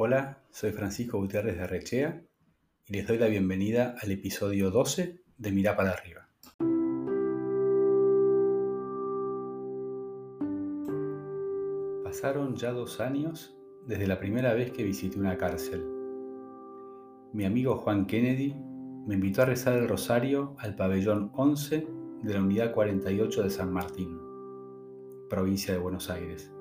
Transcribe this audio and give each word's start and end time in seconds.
Hola, 0.00 0.44
soy 0.52 0.70
Francisco 0.70 1.18
Gutiérrez 1.18 1.56
de 1.56 1.64
Arrechea 1.64 2.22
y 2.86 2.92
les 2.92 3.08
doy 3.08 3.18
la 3.18 3.26
bienvenida 3.26 3.96
al 4.00 4.12
episodio 4.12 4.70
12 4.70 5.24
de 5.36 5.50
Mirá 5.50 5.74
para 5.74 5.90
arriba. 5.90 6.28
Pasaron 12.04 12.54
ya 12.54 12.70
dos 12.70 13.00
años 13.00 13.58
desde 13.88 14.06
la 14.06 14.20
primera 14.20 14.54
vez 14.54 14.70
que 14.70 14.84
visité 14.84 15.18
una 15.18 15.36
cárcel. 15.36 15.84
Mi 17.32 17.44
amigo 17.44 17.78
Juan 17.78 18.06
Kennedy 18.06 18.54
me 19.04 19.16
invitó 19.16 19.42
a 19.42 19.46
rezar 19.46 19.76
el 19.78 19.88
rosario 19.88 20.54
al 20.60 20.76
pabellón 20.76 21.32
11 21.34 21.88
de 22.22 22.34
la 22.34 22.40
unidad 22.40 22.72
48 22.72 23.42
de 23.42 23.50
San 23.50 23.72
Martín, 23.72 24.16
provincia 25.28 25.74
de 25.74 25.80
Buenos 25.80 26.08
Aires. 26.08 26.52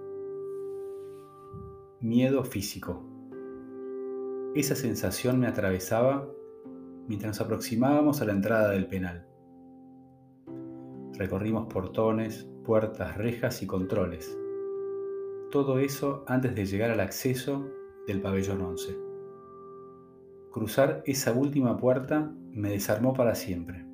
Miedo 2.01 2.43
físico. 2.43 3.16
Esa 4.57 4.75
sensación 4.75 5.39
me 5.39 5.45
atravesaba 5.45 6.27
mientras 7.07 7.29
nos 7.29 7.41
aproximábamos 7.41 8.23
a 8.23 8.25
la 8.25 8.31
entrada 8.31 8.71
del 8.71 8.87
penal. 8.87 9.27
Recorrimos 11.13 11.71
portones, 11.71 12.49
puertas, 12.65 13.17
rejas 13.17 13.61
y 13.61 13.67
controles. 13.67 14.35
Todo 15.51 15.77
eso 15.77 16.23
antes 16.25 16.55
de 16.55 16.65
llegar 16.65 16.89
al 16.89 17.01
acceso 17.01 17.69
del 18.07 18.19
pabellón 18.19 18.61
11. 18.61 18.97
Cruzar 20.51 21.03
esa 21.05 21.33
última 21.33 21.77
puerta 21.77 22.33
me 22.51 22.71
desarmó 22.71 23.13
para 23.13 23.35
siempre. 23.35 23.85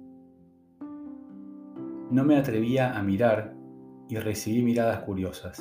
No 2.10 2.24
me 2.24 2.38
atrevía 2.38 2.98
a 2.98 3.04
mirar 3.04 3.54
y 4.08 4.16
recibí 4.16 4.64
miradas 4.64 5.00
curiosas. 5.00 5.60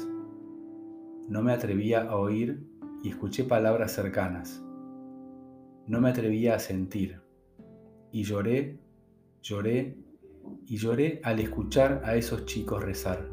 No 1.28 1.42
me 1.42 1.52
atrevía 1.52 2.02
a 2.02 2.14
oír 2.14 2.64
y 3.02 3.08
escuché 3.08 3.42
palabras 3.42 3.90
cercanas. 3.90 4.62
No 5.86 6.00
me 6.00 6.10
atrevía 6.10 6.54
a 6.54 6.58
sentir. 6.58 7.20
Y 8.12 8.22
lloré, 8.22 8.78
lloré 9.42 9.96
y 10.66 10.76
lloré 10.76 11.20
al 11.24 11.40
escuchar 11.40 12.02
a 12.04 12.14
esos 12.14 12.44
chicos 12.44 12.82
rezar. 12.82 13.28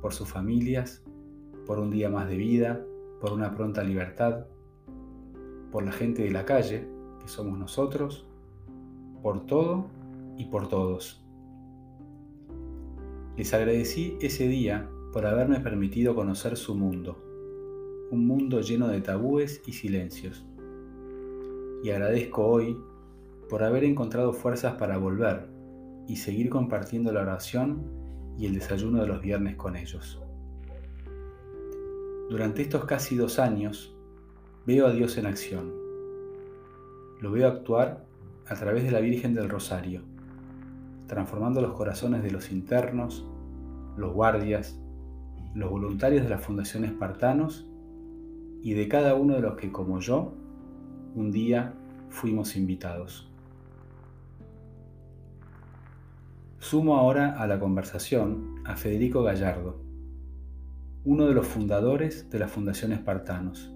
Por 0.00 0.14
sus 0.14 0.28
familias, 0.28 1.04
por 1.66 1.78
un 1.78 1.90
día 1.90 2.08
más 2.08 2.28
de 2.28 2.36
vida, 2.36 2.84
por 3.20 3.32
una 3.32 3.54
pronta 3.54 3.82
libertad, 3.82 4.46
por 5.70 5.84
la 5.84 5.92
gente 5.92 6.22
de 6.22 6.30
la 6.30 6.44
calle, 6.44 6.88
que 7.20 7.28
somos 7.28 7.58
nosotros, 7.58 8.26
por 9.22 9.44
todo 9.44 9.90
y 10.38 10.46
por 10.46 10.68
todos. 10.68 11.22
Les 13.36 13.52
agradecí 13.52 14.16
ese 14.20 14.48
día 14.48 14.88
por 15.12 15.26
haberme 15.26 15.60
permitido 15.60 16.14
conocer 16.14 16.56
su 16.56 16.74
mundo, 16.74 17.22
un 18.10 18.26
mundo 18.26 18.62
lleno 18.62 18.88
de 18.88 19.02
tabúes 19.02 19.62
y 19.66 19.72
silencios. 19.72 20.47
Y 21.82 21.90
agradezco 21.90 22.46
hoy 22.46 22.76
por 23.48 23.62
haber 23.62 23.84
encontrado 23.84 24.32
fuerzas 24.32 24.74
para 24.74 24.98
volver 24.98 25.48
y 26.06 26.16
seguir 26.16 26.50
compartiendo 26.50 27.12
la 27.12 27.22
oración 27.22 27.82
y 28.36 28.46
el 28.46 28.54
desayuno 28.54 29.00
de 29.00 29.08
los 29.08 29.20
viernes 29.20 29.56
con 29.56 29.76
ellos. 29.76 30.20
Durante 32.30 32.62
estos 32.62 32.84
casi 32.84 33.16
dos 33.16 33.38
años 33.38 33.94
veo 34.66 34.86
a 34.86 34.92
Dios 34.92 35.16
en 35.16 35.26
acción. 35.26 35.72
Lo 37.20 37.32
veo 37.32 37.48
actuar 37.48 38.04
a 38.46 38.54
través 38.54 38.84
de 38.84 38.90
la 38.90 39.00
Virgen 39.00 39.34
del 39.34 39.48
Rosario, 39.48 40.02
transformando 41.06 41.60
los 41.60 41.72
corazones 41.72 42.22
de 42.22 42.30
los 42.30 42.52
internos, 42.52 43.26
los 43.96 44.12
guardias, 44.12 44.78
los 45.54 45.70
voluntarios 45.70 46.22
de 46.22 46.28
la 46.28 46.38
Fundación 46.38 46.84
Espartanos 46.84 47.66
y 48.62 48.74
de 48.74 48.88
cada 48.88 49.14
uno 49.14 49.34
de 49.34 49.40
los 49.40 49.56
que, 49.56 49.72
como 49.72 50.00
yo, 50.00 50.34
un 51.14 51.30
día 51.30 51.74
fuimos 52.10 52.56
invitados. 52.56 53.30
Sumo 56.58 56.96
ahora 56.96 57.40
a 57.40 57.46
la 57.46 57.58
conversación 57.58 58.62
a 58.64 58.76
Federico 58.76 59.22
Gallardo, 59.22 59.80
uno 61.04 61.26
de 61.26 61.34
los 61.34 61.46
fundadores 61.46 62.28
de 62.30 62.38
la 62.38 62.48
Fundación 62.48 62.92
Espartanos, 62.92 63.72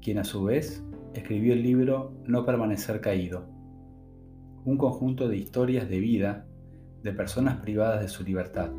quien 0.00 0.18
a 0.18 0.24
su 0.24 0.44
vez 0.44 0.82
escribió 1.14 1.52
el 1.52 1.62
libro 1.62 2.12
No 2.24 2.44
permanecer 2.44 3.00
caído, 3.00 3.46
un 4.64 4.76
conjunto 4.78 5.28
de 5.28 5.36
historias 5.36 5.88
de 5.88 6.00
vida 6.00 6.46
de 7.02 7.12
personas 7.12 7.58
privadas 7.58 8.00
de 8.00 8.08
su 8.08 8.24
libertad 8.24 8.70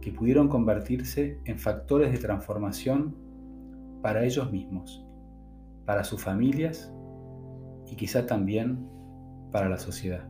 que 0.00 0.12
pudieron 0.12 0.48
convertirse 0.48 1.38
en 1.44 1.58
factores 1.58 2.10
de 2.10 2.18
transformación 2.18 3.14
para 4.02 4.24
ellos 4.24 4.50
mismos, 4.50 5.04
para 5.90 6.04
sus 6.04 6.22
familias 6.22 6.88
y 7.90 7.96
quizá 7.96 8.24
también 8.24 8.78
para 9.50 9.68
la 9.68 9.76
sociedad. 9.76 10.24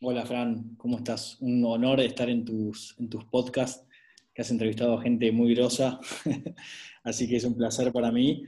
Hola 0.00 0.24
Fran, 0.24 0.76
¿cómo 0.78 0.96
estás? 0.96 1.36
Un 1.42 1.62
honor 1.62 2.00
estar 2.00 2.30
en 2.30 2.46
tus, 2.46 2.96
en 2.98 3.10
tus 3.10 3.26
podcasts, 3.26 3.86
que 4.32 4.40
has 4.40 4.50
entrevistado 4.50 4.98
a 4.98 5.02
gente 5.02 5.30
muy 5.30 5.54
grosa, 5.54 6.00
así 7.04 7.28
que 7.28 7.36
es 7.36 7.44
un 7.44 7.54
placer 7.54 7.92
para 7.92 8.10
mí. 8.10 8.44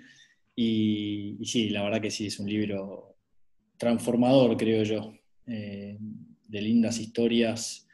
Y, 0.56 1.36
sí, 1.44 1.68
la 1.68 1.82
verdad 1.82 2.00
que 2.00 2.10
sí, 2.10 2.28
es 2.28 2.40
un 2.40 2.48
libro 2.48 3.16
transformador, 3.76 4.56
creo 4.56 4.82
yo. 4.82 5.12
Eh, 5.46 5.98
de 6.48 6.62
lindas 6.62 6.98
historias, 6.98 7.86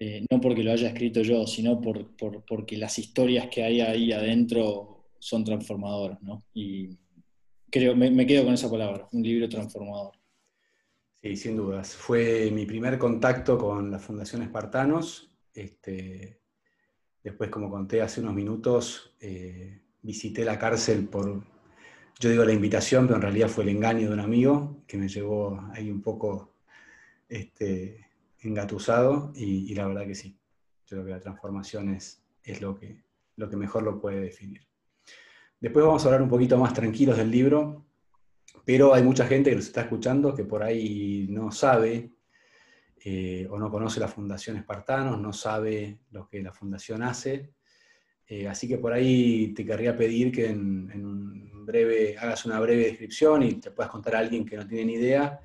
eh, 0.00 0.24
no 0.30 0.40
porque 0.40 0.62
lo 0.62 0.70
haya 0.70 0.88
escrito 0.88 1.22
yo, 1.22 1.44
sino 1.46 1.80
por, 1.80 2.14
porque 2.46 2.76
las 2.76 2.98
historias 3.00 3.48
que 3.48 3.64
hay 3.64 3.80
ahí 3.80 4.12
adentro 4.12 5.10
son 5.18 5.42
transformadoras, 5.44 6.22
¿no? 6.22 6.44
Y 6.54 6.96
creo, 7.68 7.96
me, 7.96 8.24
quedo 8.24 8.44
con 8.44 8.54
esa 8.54 8.70
palabra, 8.70 9.08
un 9.10 9.22
libro 9.24 9.48
transformador. 9.48 10.12
Sí, 11.20 11.36
sin 11.36 11.56
dudas. 11.56 11.94
Fue 11.94 12.48
mi 12.52 12.64
primer 12.64 12.96
contacto 12.96 13.58
con 13.58 13.90
la 13.90 13.98
Fundación 13.98 14.42
Espartanos. 14.42 15.36
Este, 15.52 16.42
después, 17.24 17.50
como 17.50 17.68
conté 17.68 18.00
hace 18.00 18.20
unos 18.20 18.34
minutos, 18.34 19.16
eh, 19.20 19.82
visité 20.00 20.44
la 20.44 20.60
cárcel 20.60 21.08
por, 21.08 21.44
yo 22.20 22.30
digo 22.30 22.44
la 22.44 22.52
invitación, 22.52 23.06
pero 23.06 23.16
en 23.16 23.22
realidad 23.22 23.48
fue 23.48 23.64
el 23.64 23.70
engaño 23.70 24.06
de 24.06 24.14
un 24.14 24.20
amigo 24.20 24.84
que 24.86 24.96
me 24.96 25.08
llevó 25.08 25.60
ahí 25.72 25.90
un 25.90 26.02
poco 26.02 26.54
este, 27.28 28.07
engatusado 28.40 29.32
y, 29.34 29.74
la 29.74 29.86
verdad 29.86 30.06
que 30.06 30.14
sí, 30.14 30.38
yo 30.86 30.96
creo 30.96 31.04
que 31.04 31.10
la 31.10 31.20
transformación 31.20 31.94
es, 31.94 32.22
es 32.42 32.60
lo, 32.60 32.74
que, 32.78 33.04
lo 33.36 33.48
que 33.48 33.56
mejor 33.56 33.82
lo 33.82 34.00
puede 34.00 34.20
definir. 34.20 34.66
Después 35.60 35.84
vamos 35.84 36.04
a 36.04 36.08
hablar 36.08 36.22
un 36.22 36.28
poquito 36.28 36.56
más 36.56 36.72
tranquilos 36.72 37.16
del 37.16 37.30
libro, 37.30 37.84
pero 38.64 38.94
hay 38.94 39.02
mucha 39.02 39.26
gente 39.26 39.50
que 39.50 39.56
nos 39.56 39.66
está 39.66 39.82
escuchando 39.82 40.34
que 40.34 40.44
por 40.44 40.62
ahí 40.62 41.26
no 41.30 41.50
sabe 41.50 42.12
eh, 43.04 43.46
o 43.50 43.58
no 43.58 43.70
conoce 43.70 44.00
la 44.00 44.08
Fundación 44.08 44.56
Espartanos, 44.56 45.20
no 45.20 45.32
sabe 45.32 46.00
lo 46.10 46.28
que 46.28 46.42
la 46.42 46.52
Fundación 46.52 47.02
hace. 47.02 47.52
Eh, 48.26 48.46
así 48.46 48.68
que 48.68 48.78
por 48.78 48.92
ahí 48.92 49.54
te 49.54 49.64
querría 49.64 49.96
pedir 49.96 50.30
que 50.30 50.46
en, 50.48 51.64
breve, 51.64 52.16
hagas 52.18 52.44
una 52.46 52.60
breve 52.60 52.84
descripción 52.84 53.42
y 53.42 53.54
te 53.54 53.70
puedas 53.70 53.90
contar 53.90 54.16
a 54.16 54.20
alguien 54.20 54.44
que 54.44 54.56
no 54.56 54.66
tiene 54.66 54.86
ni 54.86 54.94
idea, 54.94 55.40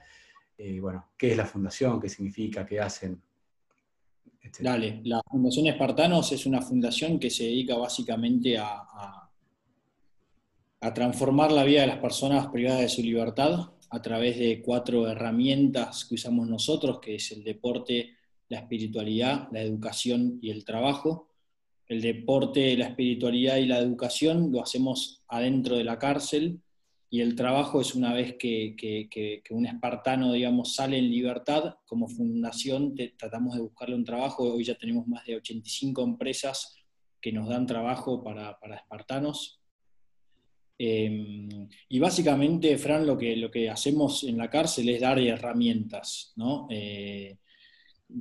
eh, 0.58 0.80
bueno, 0.80 1.10
qué 1.18 1.32
es 1.32 1.38
la 1.38 1.46
fundación, 1.46 2.00
qué 2.00 2.10
significa, 2.10 2.66
qué 2.66 2.80
hacen. 2.80 3.22
Dale, 4.60 5.02
la 5.06 5.22
Fundación 5.30 5.68
Espartanos 5.68 6.32
es 6.32 6.46
una 6.46 6.62
fundación 6.62 7.18
que 7.18 7.30
se 7.30 7.46
dedica 7.46 7.78
básicamente 7.78 8.58
a, 8.58 8.84
a 10.82 10.94
transformar 10.94 11.52
la 11.52 11.64
vida 11.64 11.82
de 11.82 11.88
las 11.88 12.00
personas 12.00 12.48
privadas 12.48 12.82
de 12.82 12.90
su 12.90 13.02
libertad 13.02 13.72
a 13.90 14.02
través 14.02 14.38
de 14.38 14.62
cuatro 14.62 15.08
herramientas 15.08 16.06
que 16.06 16.16
usamos 16.16 16.48
nosotros, 16.48 17.00
que 17.00 17.16
es 17.16 17.32
el 17.32 17.44
deporte, 17.44 18.18
la 18.50 18.60
espiritualidad, 18.60 19.48
la 19.52 19.62
educación 19.62 20.40
y 20.42 20.52
el 20.52 20.66
trabajo 20.66 21.34
el 21.88 22.02
deporte, 22.02 22.76
la 22.78 22.88
espiritualidad 22.88 23.58
y 23.58 23.66
la 23.66 23.80
educación 23.80 24.52
lo 24.52 24.62
hacemos 24.62 25.22
adentro 25.28 25.76
de 25.76 25.84
la 25.84 26.00
cárcel 26.00 26.62
y 27.14 27.22
el 27.22 27.36
trabajo 27.36 27.80
es 27.80 27.94
una 27.94 28.12
vez 28.12 28.38
que, 28.40 29.44
un 29.52 29.68
espartano, 29.68 30.34
digamos, 30.34 30.74
sale 30.74 30.98
en 30.98 31.12
libertad, 31.12 31.76
como 31.86 32.08
fundación 32.08 32.96
tratamos 33.16 33.54
de 33.54 33.62
buscarle 33.62 33.94
un 33.94 34.04
trabajo, 34.04 34.52
hoy 34.52 34.64
ya 34.64 34.74
tenemos 34.74 35.06
más 35.06 35.24
de 35.24 35.36
85 35.36 36.02
empresas 36.02 36.76
que 37.22 37.32
nos 37.32 37.48
dan 37.48 37.68
trabajo 37.68 38.24
para, 38.24 38.58
espartanos. 38.76 39.62
Em, 40.76 41.70
y 41.88 42.00
básicamente, 42.00 42.76
Fran, 42.80 43.06
lo 43.06 43.16
que, 43.16 43.36
lo 43.36 43.52
que 43.52 43.70
hacemos 43.70 44.24
en 44.24 44.40
la 44.40 44.50
cárcel 44.50 44.90
es 44.90 45.02
dar 45.02 45.20
herramientas, 45.20 46.34
¿no? 46.36 46.66
Eh, 46.72 47.38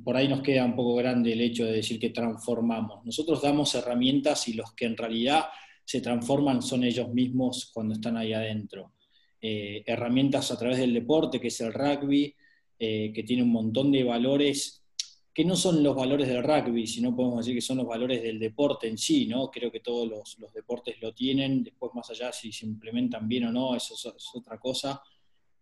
por 0.03 0.15
ahí 0.15 0.27
nos 0.27 0.43
queda 0.43 0.65
un 0.65 0.75
poco 0.75 0.93
grande 0.93 1.33
el 1.33 1.41
hecho 1.41 1.65
de 1.65 1.71
decir 1.71 1.99
que 1.99 2.11
transformamos. 2.11 3.03
Nosotros 3.03 3.41
damos 3.41 3.73
herramientas 3.73 4.47
y 4.49 4.53
los 4.53 4.71
que 4.75 4.85
en 4.85 4.97
realidad 4.97 5.45
se 5.85 6.01
transforman 6.01 6.61
son 6.61 6.83
ellos 6.83 7.09
mismos 7.13 7.71
cuando 7.73 7.93
están 7.93 8.17
ahí 8.17 8.33
adentro. 8.33 8.93
Eh, 9.41 9.83
herramientas 9.85 10.51
a 10.51 10.57
través 10.57 10.77
del 10.77 10.93
deporte, 10.93 11.39
que 11.39 11.49
es 11.49 11.59
el 11.61 11.73
rugby, 11.73 12.33
eh, 12.79 13.11
que 13.13 13.23
tiene 13.23 13.43
un 13.43 13.51
montón 13.51 13.91
de 13.91 14.03
valores 14.03 14.83
que 15.33 15.43
no 15.43 15.55
son 15.55 15.81
los 15.81 15.95
valores 15.95 16.27
del 16.27 16.43
rugby, 16.43 16.85
sino 16.85 17.15
podemos 17.15 17.39
decir 17.39 17.55
que 17.55 17.61
son 17.61 17.77
los 17.77 17.87
valores 17.87 18.21
del 18.21 18.37
deporte 18.37 18.87
en 18.87 18.97
sí, 18.97 19.25
¿no? 19.25 19.49
Creo 19.49 19.71
que 19.71 19.79
todos 19.79 20.07
los, 20.07 20.53
deportes 20.53 21.01
lo 21.01 21.13
tienen, 21.13 21.63
después 21.63 21.91
más 21.95 22.09
allá 22.11 22.31
si 22.31 22.51
se 22.51 22.67
implementan 22.67 23.27
bien 23.27 23.45
o 23.45 23.51
no, 23.51 23.75
eso 23.75 23.95
es, 23.95 24.29
otra 24.35 24.59
cosa, 24.59 25.01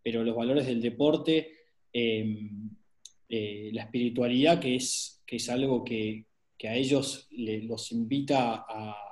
pero 0.04 0.24
los 0.26 0.36
valores 0.36 0.68
del 0.68 0.82
deporte, 0.82 1.52
em, 1.94 2.70
eh, 3.30 3.70
la 3.74 3.84
espiritualidad, 3.84 4.60
que 4.60 4.76
es, 4.76 5.24
que 5.26 5.38
es 5.38 5.50
algo 5.50 5.84
que, 5.84 6.26
a 6.64 6.76
ellos 6.76 7.28
los 7.32 7.92
invita 7.92 8.66
a, 8.70 9.11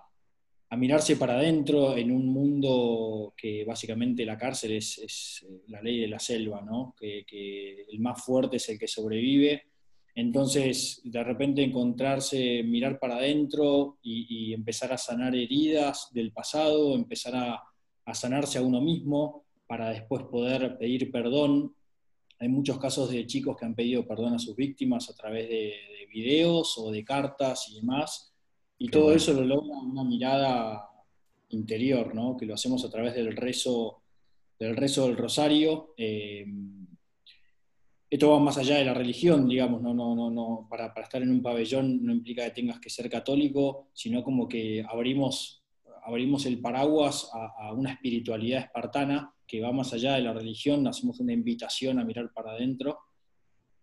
mirarse 0.78 1.16
para 1.16 1.34
adentro 1.34 1.98
en 1.98 2.12
un 2.12 2.28
mundo 2.28 3.34
que 3.36 3.66
básicamente 3.66 4.26
la 4.26 4.38
cárcel 4.38 4.74
es, 4.74 5.44
eh, 5.48 5.62
la 5.68 5.82
ley 5.82 6.00
de 6.00 6.08
la 6.08 6.20
selva, 6.20 6.62
¿no? 6.62 6.96
que, 7.00 7.86
el 7.90 8.00
más 8.00 8.24
fuerte 8.24 8.58
es 8.58 8.70
el 8.70 8.78
que 8.78 8.88
sobrevive 8.88 9.64
entonces, 10.20 11.00
de 11.06 11.24
repente 11.24 11.64
encontrarse, 11.64 12.62
mirar 12.64 13.00
para 13.00 13.16
adentro 13.16 14.00
y, 14.02 14.54
empezar 14.54 14.92
a 14.92 14.98
sanar 14.98 15.34
heridas 15.34 16.10
del 16.12 16.34
pasado, 16.34 16.94
empezar 16.94 17.36
a, 17.36 17.64
sanarse 18.14 18.58
a 18.58 18.62
uno 18.62 18.82
mismo 18.82 19.46
para 19.66 19.92
después 19.92 20.24
poder 20.24 20.78
pedir 20.78 21.10
perdón. 21.10 21.74
Hay 22.38 22.50
muchos 22.50 22.78
casos 22.80 23.10
de 23.12 23.26
chicos 23.28 23.56
que 23.56 23.66
han 23.66 23.76
pedido 23.76 24.06
perdón 24.06 24.34
a 24.34 24.40
sus 24.40 24.58
víctimas 24.58 25.10
a 25.10 25.16
través 25.16 25.48
de, 25.48 25.74
videos 26.12 26.76
o 26.80 26.92
de 26.92 27.04
cartas 27.06 27.70
y 27.72 27.76
demás. 27.76 28.29
Y 28.80 28.90
todo 28.90 29.14
eso 29.14 29.34
lo 29.34 29.44
logra 29.44 29.78
una 29.78 30.04
mirada 30.04 30.90
interior, 31.50 32.16
¿no? 32.16 32.36
que 32.38 32.46
lo 32.46 32.54
hacemos 32.54 32.84
a 32.86 32.90
través 32.90 33.14
del 33.14 33.36
rezo 33.36 34.02
del, 34.60 34.76
rezo 34.76 35.08
del 35.08 35.18
rosario. 35.18 35.94
Eh, 35.98 36.46
esto 38.10 38.32
va 38.32 38.40
más 38.40 38.58
allá 38.58 38.78
de 38.78 38.86
la 38.86 38.94
religión, 38.94 39.48
digamos, 39.48 39.82
no, 39.82 39.94
no, 39.94 40.16
no, 40.16 40.32
no, 40.32 40.68
para, 40.70 40.94
estar 41.02 41.22
en 41.22 41.30
un 41.30 41.42
pabellón 41.42 42.04
no 42.04 42.12
implica 42.12 42.44
que 42.46 42.52
tengas 42.52 42.80
que 42.80 42.90
ser 42.90 43.10
católico, 43.10 43.90
sino 43.94 44.24
como 44.24 44.48
que 44.48 44.84
abrimos, 44.88 45.64
abrimos 46.04 46.46
el 46.48 46.60
paraguas 46.60 47.30
a, 47.32 47.72
una 47.74 47.92
espiritualidad 47.94 48.62
espartana 48.62 49.32
que 49.46 49.62
va 49.62 49.72
más 49.72 49.94
allá 49.94 50.16
de 50.16 50.22
la 50.22 50.34
religión, 50.34 50.88
hacemos 50.88 51.20
una 51.20 51.34
invitación 51.34 52.00
a 52.00 52.06
mirar 52.06 52.32
para 52.34 52.52
adentro, 52.52 52.98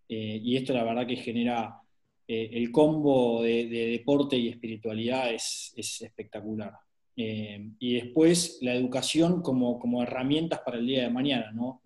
eh, 0.09 0.41
y 0.43 0.57
esto 0.57 0.73
la 0.73 0.85
verdad 0.85 1.07
que 1.07 1.17
genera 1.17 1.81
eh, 2.29 2.51
el 2.53 2.73
combo 2.73 3.43
de, 3.43 3.67
deporte 3.69 4.37
y 4.37 4.49
espiritualidad 4.49 5.33
es, 5.33 5.73
espectacular. 5.77 6.73
Eh, 7.17 7.71
y 7.79 7.95
después 7.95 8.59
la 8.61 8.75
educación 8.75 9.41
como, 9.43 9.79
como 9.79 10.03
herramientas 10.03 10.61
para 10.65 10.79
el 10.79 10.87
día 10.87 11.03
de 11.03 11.11
mañana, 11.11 11.51
¿no? 11.53 11.83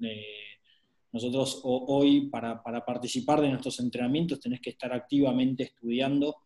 Nosotros 1.12 1.60
hoy, 1.64 2.28
para, 2.28 2.62
participar 2.62 3.40
de 3.40 3.48
nuestros 3.48 3.80
entrenamientos, 3.80 4.40
tenés 4.40 4.60
que 4.60 4.70
estar 4.70 4.92
activamente 4.92 5.64
estudiando 5.64 6.36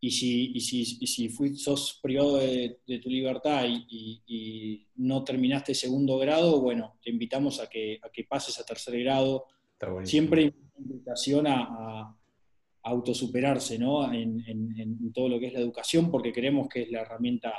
y 0.00 0.10
si, 0.10 0.60
si, 0.60 0.84
si 0.84 1.56
sos 1.56 2.00
privado 2.02 2.36
de, 2.38 2.78
tu 3.02 3.08
libertad 3.08 3.66
y, 3.66 4.86
no 4.96 5.24
terminaste 5.24 5.74
segundo 5.74 6.18
grado, 6.18 6.60
bueno, 6.60 6.98
te 7.02 7.10
invitamos 7.10 7.60
a 7.60 7.68
que, 7.68 7.98
a 8.02 8.10
que 8.10 8.24
pases 8.24 8.58
a 8.58 8.64
tercer 8.64 8.98
grado. 9.00 9.46
Siempre 10.04 10.54
invitación 10.78 11.46
a, 11.46 11.62
a 11.62 12.16
autosuperarse 12.84 13.78
¿no? 13.78 14.12
En, 14.12 14.44
en, 14.46 15.12
todo 15.12 15.28
lo 15.28 15.40
que 15.40 15.46
es 15.46 15.52
la 15.52 15.60
educación, 15.60 16.10
porque 16.10 16.32
creemos 16.32 16.68
que 16.68 16.82
es 16.82 16.90
la 16.90 17.00
herramienta 17.00 17.52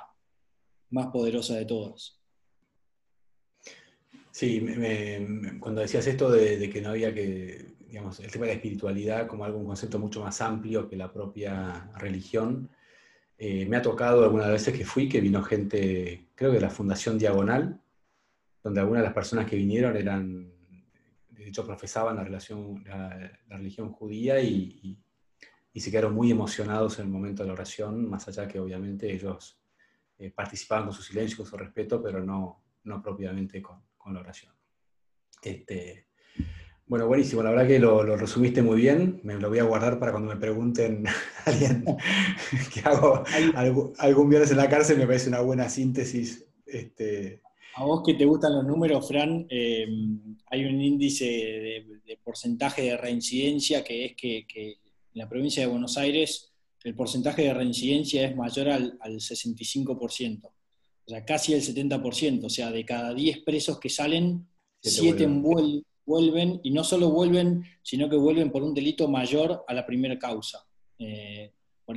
más 0.91 1.07
poderosa 1.07 1.55
de 1.55 1.65
todas. 1.65 2.19
Sí, 4.31 4.65
cuando 5.59 5.81
decías 5.81 6.05
esto 6.07 6.29
de, 6.29 6.69
que 6.69 6.81
no 6.81 6.89
había 6.89 7.13
que, 7.13 7.75
digamos, 7.87 8.19
el 8.19 8.29
tema 8.29 8.45
de 8.45 8.51
la 8.51 8.55
espiritualidad 8.55 9.27
como 9.27 9.45
algo, 9.45 9.57
un 9.57 9.65
concepto 9.65 9.97
mucho 9.97 10.21
más 10.21 10.41
amplio 10.41 10.89
que 10.89 10.97
la 10.97 11.11
propia 11.11 11.89
religión, 11.97 12.69
eh, 13.37 13.65
me 13.65 13.77
ha 13.77 13.81
tocado 13.81 14.23
algunas 14.23 14.49
veces 14.49 14.77
que 14.77 14.85
fui, 14.85 15.09
que 15.09 15.21
vino 15.21 15.41
gente, 15.41 16.27
creo 16.35 16.51
que 16.51 16.57
de 16.57 16.61
la 16.61 16.69
Fundación 16.69 17.17
Diagonal, 17.17 17.81
donde 18.63 18.79
algunas 18.79 19.01
de 19.01 19.07
las 19.07 19.13
personas 19.13 19.49
que 19.49 19.55
vinieron 19.55 19.95
eran, 19.95 20.51
de 21.29 21.47
hecho, 21.47 21.65
profesaban 21.65 22.15
la, 22.15 22.23
relación, 22.23 22.83
la, 22.85 23.31
religión 23.49 23.91
judía 23.91 24.41
y, 24.41 24.97
se 25.79 25.91
quedaron 25.91 26.13
muy 26.13 26.31
emocionados 26.31 26.99
en 26.99 27.05
el 27.05 27.11
momento 27.11 27.43
de 27.43 27.47
la 27.47 27.53
oración, 27.53 28.09
más 28.09 28.27
allá 28.27 28.47
que 28.47 28.59
obviamente 28.59 29.11
ellos 29.11 29.59
eh, 30.17 30.31
participaban 30.31 30.85
con 30.85 30.93
su 30.93 31.01
silencio, 31.01 31.37
con 31.37 31.45
su 31.45 31.57
respeto, 31.57 32.01
pero 32.01 32.23
no, 32.23 32.63
no 32.83 33.01
propiamente 33.01 33.61
con, 33.61 33.81
con 33.97 34.13
la 34.13 34.21
oración. 34.21 34.53
Este, 35.41 36.07
bueno, 36.87 37.07
buenísimo, 37.07 37.41
la 37.41 37.49
verdad 37.49 37.67
que 37.67 37.79
lo, 37.79 38.15
resumiste 38.15 38.61
muy 38.61 38.77
bien, 38.77 39.19
me 39.23 39.33
lo 39.39 39.49
voy 39.49 39.57
a 39.57 39.63
guardar 39.63 39.97
para 39.97 40.11
cuando 40.11 40.31
me 40.31 40.39
pregunten 40.39 41.07
a 41.07 41.13
alguien 41.45 41.83
que 42.73 42.79
hago 42.81 43.23
algún, 43.97 44.29
viernes 44.29 44.51
en 44.51 44.57
la 44.57 44.69
cárcel, 44.69 44.99
me 44.99 45.07
parece 45.07 45.29
una 45.29 45.41
buena 45.41 45.67
síntesis. 45.67 46.45
Este... 46.63 47.41
A 47.75 47.85
vos 47.85 48.03
que 48.05 48.13
te 48.13 48.25
gustan 48.25 48.53
los 48.53 48.65
números, 48.65 49.07
Fran, 49.07 49.47
eh, 49.49 49.87
hay 50.45 50.65
un 50.65 50.79
índice 50.79 51.25
de, 51.25 52.19
porcentaje 52.23 52.83
de 52.83 52.97
reincidencia 52.97 53.83
que 53.83 54.05
es 54.05 54.15
que, 54.15 54.45
en 55.15 55.21
la 55.21 55.27
provincia 55.27 55.63
de 55.63 55.71
Buenos 55.71 55.97
Aires 55.97 56.51
el 56.83 56.93
porcentaje 56.93 57.41
de 57.41 57.53
reincidencia 57.55 58.27
es 58.27 58.35
mayor 58.35 58.69
al, 58.69 58.97
al 59.01 59.13
65% 59.15 60.51
o 61.07 61.11
sea, 61.11 61.23
casi 61.23 61.53
el 61.53 61.61
70%, 61.61 62.45
o 62.45 62.49
sea, 62.49 62.71
de 62.71 62.83
cada 62.83 63.13
10 63.13 63.43
presos 63.43 63.79
que 63.79 63.89
salen, 63.89 64.47
7 64.81 65.27
vuelven. 66.05 66.59
y 66.63 66.71
no 66.71 66.83
solo 66.83 67.11
vuelven, 67.11 67.63
sino 67.83 68.09
que 68.09 68.15
vuelven 68.15 68.51
por 68.51 68.63
un 68.63 68.73
delito 68.73 69.07
mayor 69.07 69.63
a 69.67 69.73
la 69.73 69.85
primera 69.85 70.17
causa. 70.17 70.65
Eh, 70.97 71.53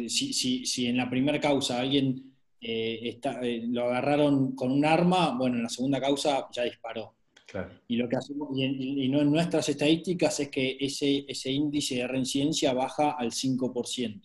si, 0.09 0.87
en 0.87 0.97
la 0.99 1.09
primera 1.09 1.41
causa 1.41 1.81
alguien 1.81 2.35
eh, 2.61 3.19
eh, 3.43 3.63
lo 3.69 3.85
agarraron 3.85 4.55
con 4.55 4.73
un 4.73 4.85
arma, 4.85 5.37
bueno, 5.39 5.57
en 5.57 5.63
la 5.63 5.69
segunda 5.71 6.01
causa 6.01 6.47
ya 6.53 6.65
disparó. 6.65 7.15
Y 7.89 7.97
lo 7.97 8.09
que 8.09 8.17
hacemos, 8.17 8.49
y, 8.57 9.09
no 9.09 9.21
en 9.21 9.31
nuestras 9.31 9.69
estadísticas, 9.69 10.41
es 10.41 10.49
que 10.49 10.77
ese, 10.81 11.25
ese 11.27 11.51
índice 11.51 11.97
de 11.97 12.07
reincidencia 12.07 12.75
baja 12.75 13.13
al 13.13 13.31
5%. 13.31 14.21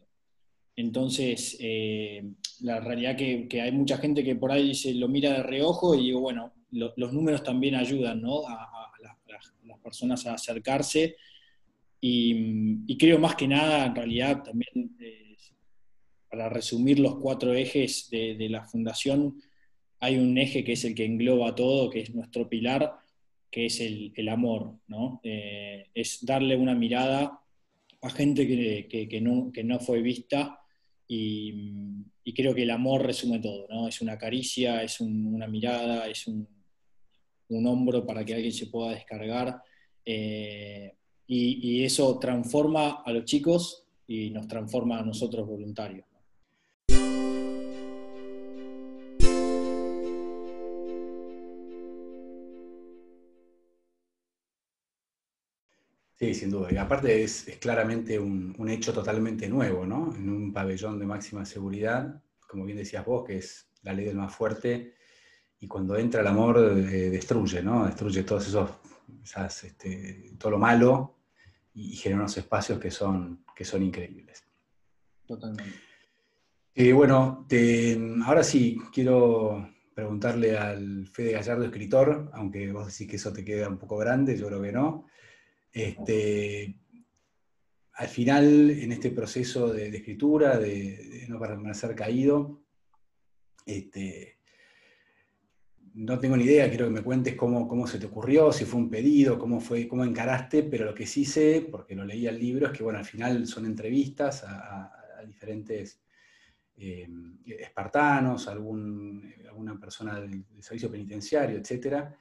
Entonces, 0.75 1.55
eh, 1.59 2.23
la 2.61 2.79
realidad 2.79 3.15
que, 3.15 3.47
que 3.47 3.61
hay 3.61 3.71
mucha 3.71 3.97
gente 3.97 4.23
que 4.23 4.35
por 4.35 4.51
ahí 4.51 4.73
se 4.73 4.93
lo 4.93 5.07
mira 5.07 5.31
de 5.31 5.43
reojo 5.43 5.95
y 5.95 6.05
digo, 6.05 6.19
bueno, 6.19 6.53
los 6.73 7.13
números 7.13 7.43
también 7.43 7.75
ayudan 7.75 8.21
¿no? 8.21 8.47
a, 8.47 8.91
las, 9.63 9.79
personas 9.79 10.25
a 10.25 10.33
acercarse. 10.33 11.15
Y, 12.01 12.97
creo 12.97 13.19
más 13.19 13.35
que 13.35 13.47
nada, 13.47 13.85
en 13.85 13.95
realidad, 13.95 14.43
también, 14.43 14.95
eh, 14.99 15.35
para 16.29 16.49
resumir 16.49 16.99
los 16.99 17.15
cuatro 17.15 17.53
ejes 17.53 18.09
de, 18.09 18.47
la 18.49 18.65
fundación, 18.65 19.41
hay 19.99 20.17
un 20.17 20.37
eje 20.37 20.63
que 20.63 20.73
es 20.73 20.83
el 20.83 20.95
que 20.95 21.05
engloba 21.05 21.55
todo, 21.55 21.89
que 21.89 22.01
es 22.01 22.13
nuestro 22.13 22.49
pilar, 22.49 22.93
que 23.53 23.67
es 23.67 23.79
el, 23.81 24.29
amor, 24.29 24.79
¿no? 24.87 25.21
Eh, 25.23 25.85
es 25.93 26.25
darle 26.25 26.55
una 26.55 26.73
mirada 26.73 27.39
a 28.01 28.09
gente 28.09 28.47
que, 28.47 29.07
que, 29.07 29.21
no, 29.21 29.51
que 29.51 29.63
no 29.63 29.79
fue 29.79 30.01
vista 30.01 30.59
y, 31.07 31.53
creo 32.35 32.55
que 32.55 32.63
el 32.63 32.71
amor 32.71 33.05
resume 33.05 33.37
todo, 33.37 33.67
¿no? 33.69 33.87
Es 33.87 34.01
una 34.01 34.17
caricia, 34.17 34.81
es 34.81 34.99
una 34.99 35.45
mirada, 35.45 36.07
es 36.07 36.25
un, 36.25 36.47
hombro 37.47 38.03
para 38.07 38.25
que 38.25 38.33
alguien 38.33 38.51
se 38.51 38.65
pueda 38.65 38.95
descargar. 38.95 39.61
Eh, 40.03 40.95
y, 41.27 41.83
eso 41.83 42.17
transforma 42.17 43.03
a 43.05 43.11
los 43.11 43.25
chicos 43.25 43.85
y 44.07 44.31
nos 44.31 44.47
transforma 44.47 44.97
a 44.97 45.03
nosotros 45.03 45.45
voluntarios. 45.45 46.07
Sí, 56.15 56.33
sin 56.33 56.51
duda. 56.51 56.71
Y 56.71 56.77
aparte 56.77 57.23
es, 57.23 57.45
claramente 57.59 58.19
un, 58.19 58.55
hecho 58.69 58.93
totalmente 58.93 59.49
nuevo, 59.49 59.85
¿no? 59.85 60.13
En 60.15 60.29
un 60.29 60.53
pabellón 60.53 60.99
de 60.99 61.05
máxima 61.05 61.45
seguridad, 61.45 62.21
como 62.47 62.65
bien 62.65 62.77
decías 62.77 63.05
vos, 63.05 63.25
que 63.25 63.37
es 63.37 63.67
la 63.81 63.93
ley 63.93 64.05
del 64.05 64.15
más 64.15 64.33
fuerte, 64.33 64.95
y 65.59 65.67
cuando 65.67 65.97
entra 65.97 66.21
el 66.21 66.27
amor 66.27 66.57
eh, 66.59 67.09
destruye, 67.09 67.63
¿no? 67.63 67.85
Destruye 67.85 68.23
todos 68.23 68.47
esos, 68.47 68.69
este, 69.63 70.33
todo 70.37 70.51
lo 70.51 70.59
malo 70.59 71.19
y, 71.73 71.95
genera 71.95 72.21
unos 72.21 72.37
espacios 72.37 72.79
que 72.79 72.91
son, 72.91 73.43
que 73.55 73.65
son 73.65 73.81
increíbles. 73.81 74.43
Totalmente. 75.25 75.73
Eh, 76.75 76.91
bueno, 76.91 77.47
ahora 78.25 78.43
sí, 78.43 78.79
quiero 78.91 79.69
preguntarle 79.93 80.57
al 80.57 81.07
Fede 81.07 81.33
Gallardo, 81.33 81.65
escritor, 81.65 82.29
aunque 82.33 82.71
vos 82.71 82.87
decís 82.87 83.07
que 83.07 83.15
eso 83.17 83.31
te 83.31 83.45
queda 83.45 83.69
un 83.69 83.77
poco 83.77 83.97
grande, 83.97 84.37
yo 84.37 84.47
creo 84.47 84.61
que 84.61 84.71
no. 84.71 85.07
Este, 85.73 86.75
al 87.93 88.07
final, 88.07 88.69
en 88.69 88.91
este 88.91 89.09
proceso 89.09 89.73
de, 89.73 89.89
escritura, 89.89 90.57
de, 90.57 91.25
no 91.27 91.39
permanecer 91.39 91.95
caído, 91.95 92.61
este, 93.65 94.37
no 95.95 96.19
tengo 96.19 96.37
ni 96.37 96.45
idea, 96.45 96.69
quiero 96.69 96.85
que 96.85 96.93
me 96.93 97.03
cuentes 97.03 97.35
cómo, 97.35 97.67
cómo 97.67 97.87
se 97.87 97.99
te 97.99 98.05
ocurrió, 98.05 98.51
si 98.51 98.65
fue 98.65 98.79
un 98.79 98.89
pedido, 98.89 99.37
cómo, 99.37 99.59
fue, 99.59 99.87
cómo 99.87 100.03
encaraste, 100.03 100.63
pero 100.63 100.85
lo 100.85 100.93
que 100.93 101.05
sí 101.05 101.25
sé, 101.25 101.67
porque 101.69 101.95
lo 101.95 102.05
leí 102.05 102.27
al 102.27 102.39
libro, 102.39 102.67
es 102.67 102.73
que 102.73 102.83
bueno, 102.83 102.99
al 102.99 103.05
final 103.05 103.45
son 103.47 103.65
entrevistas 103.65 104.43
a, 104.43 104.99
diferentes 105.25 106.03
eh, 106.75 107.07
espartanos, 107.45 108.49
alguna 108.49 109.79
persona 109.79 110.19
del, 110.19 110.43
servicio 110.59 110.91
penitenciario, 110.91 111.57
etc. 111.57 112.13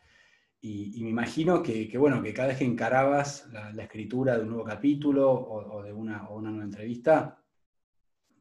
Y, 0.65 1.03
me 1.03 1.11
imagino 1.11 1.61
que, 1.61 1.91
bueno, 1.99 2.23
que 2.23 2.33
cada 2.33 2.49
vez 2.49 2.59
que 2.59 2.65
encarabas 2.65 3.49
la, 3.53 3.83
escritura 3.83 4.37
de 4.37 4.45
un 4.45 4.51
nuevo 4.51 4.65
capítulo 4.65 5.31
o, 5.31 5.83
de 5.83 5.93
una, 5.93 6.29
una, 6.31 6.51
nueva 6.51 6.65
entrevista, 6.65 7.43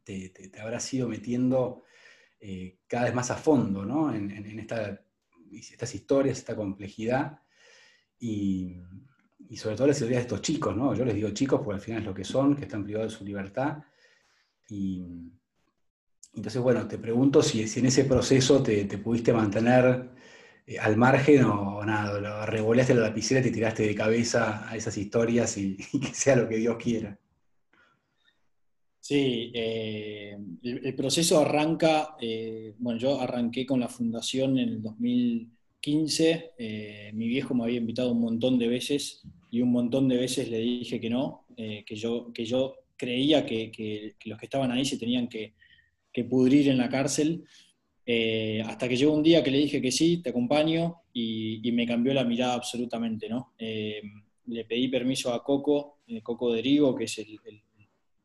te, 0.04 0.28
te, 0.28 0.60
habrás 0.60 0.94
ido 0.94 1.08
metiendo 1.08 1.82
eh, 2.38 2.78
cada 2.86 3.06
vez 3.06 3.14
más 3.14 3.30
a 3.32 3.36
fondo 3.36 3.84
¿no? 3.84 4.14
en, 4.14 4.30
en 4.30 4.58
esta 4.58 5.00
estas 5.58 5.94
historias, 5.94 6.38
esta 6.38 6.56
complejidad 6.56 7.40
y, 8.18 8.76
sobre 9.56 9.76
todo 9.76 9.88
las 9.88 9.96
historias 9.96 10.20
de 10.20 10.22
estos 10.22 10.42
chicos, 10.42 10.74
¿no? 10.74 10.94
Yo 10.94 11.04
les 11.04 11.14
digo 11.14 11.30
chicos 11.30 11.60
porque 11.62 11.74
al 11.74 11.80
final 11.80 12.00
es 12.00 12.06
lo 12.06 12.14
que 12.14 12.24
son, 12.24 12.56
que 12.56 12.62
están 12.62 12.84
privados 12.84 13.12
de 13.12 13.18
su 13.18 13.24
libertad. 13.24 13.78
Y 14.68 15.04
entonces, 16.32 16.62
bueno, 16.62 16.88
te 16.88 16.96
pregunto 16.96 17.42
si, 17.42 17.68
si 17.68 17.80
en 17.80 17.86
ese 17.86 18.04
proceso 18.04 18.62
te, 18.62 18.86
pudiste 18.98 19.32
mantener 19.32 20.10
eh, 20.66 20.78
al 20.78 20.96
margen 20.96 21.44
o, 21.44 21.84
nada, 21.84 22.46
revoleaste 22.46 22.94
la 22.94 23.02
lapicera 23.02 23.40
y 23.40 23.44
te 23.44 23.50
tiraste 23.50 23.84
de 23.84 23.94
cabeza 23.94 24.68
a 24.68 24.76
esas 24.76 24.96
historias 24.96 25.56
y 25.58 25.76
que 25.76 26.14
sea 26.14 26.36
lo 26.36 26.48
que 26.48 26.56
Dios 26.56 26.76
quiera. 26.76 27.18
Sí, 29.02 29.50
eh, 29.52 30.36
el, 30.62 30.94
proceso 30.94 31.40
arranca, 31.40 32.14
eh, 32.20 32.72
bueno, 32.78 33.00
yo 33.00 33.20
arranqué 33.20 33.66
con 33.66 33.80
la 33.80 33.88
fundación 33.88 34.60
en 34.60 34.68
el 34.68 34.80
2015, 34.80 36.52
eh, 36.56 37.10
mi 37.12 37.26
viejo 37.26 37.52
me 37.52 37.64
había 37.64 37.78
invitado 37.78 38.12
un 38.12 38.20
montón 38.20 38.60
de 38.60 38.68
veces 38.68 39.24
y 39.50 39.60
un 39.60 39.72
montón 39.72 40.08
de 40.08 40.18
veces 40.18 40.48
le 40.48 40.58
dije 40.58 41.00
que 41.00 41.10
no, 41.10 41.46
que, 41.56 41.96
yo, 41.96 42.32
que 42.32 42.44
yo 42.44 42.76
creía 42.96 43.44
que, 43.44 44.14
los 44.24 44.38
que 44.38 44.46
estaban 44.46 44.70
ahí 44.70 44.84
se 44.84 44.98
tenían 44.98 45.28
que, 45.28 45.52
pudrir 46.30 46.68
en 46.68 46.78
la 46.78 46.88
cárcel, 46.88 47.42
hasta 48.66 48.88
que 48.88 48.96
llegó 48.96 49.12
un 49.12 49.22
día 49.22 49.42
que 49.42 49.50
le 49.50 49.58
dije 49.58 49.80
que 49.80 49.92
sí, 49.92 50.22
te 50.22 50.30
acompaño, 50.30 51.02
y, 51.12 51.70
me 51.72 51.86
cambió 51.86 52.12
la 52.14 52.24
mirada 52.24 52.54
absolutamente, 52.54 53.28
¿no? 53.28 53.54
le 53.58 54.64
pedí 54.64 54.88
permiso 54.88 55.32
a 55.32 55.42
Coco, 55.42 56.00
Coco 56.22 56.52
Derigo, 56.52 56.94
que 56.96 57.04
es 57.04 57.18
el 57.18 57.38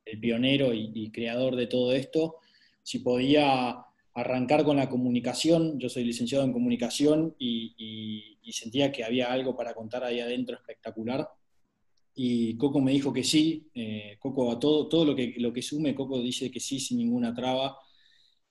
el 0.08 0.20
pionero 0.20 0.74
y, 0.74 1.12
creador 1.12 1.56
de 1.56 1.68
todo 1.68 1.94
esto, 1.94 2.38
si 2.82 3.00
podía 3.00 3.84
arrancar 4.14 4.64
con 4.64 4.78
la 4.78 4.90
comunicación, 4.90 5.80
yo 5.80 5.90
soy 5.90 6.04
licenciado 6.04 6.44
en 6.44 6.54
comunicación 6.54 7.36
y, 7.38 8.36
sentía 8.50 8.92
que 8.92 9.04
había 9.04 9.32
algo 9.32 9.56
para 9.56 9.74
contar 9.74 10.04
ahí 10.04 10.20
adentro 10.20 10.56
espectacular. 10.56 11.28
Y 12.16 12.58
Coco 12.58 12.80
me 12.82 12.94
dijo 12.94 13.14
que 13.14 13.24
sí, 13.24 13.70
eh, 13.76 14.18
Coco 14.20 14.52
a 14.52 14.58
todo, 14.58 14.88
todo 14.88 15.06
lo 15.06 15.16
que, 15.16 15.36
lo 15.38 15.54
que 15.54 15.62
sume, 15.62 15.94
Coco 15.94 16.20
dice 16.22 16.50
que 16.50 16.60
sí 16.60 16.80
sin 16.80 16.98
ninguna 16.98 17.36
traba. 17.36 17.78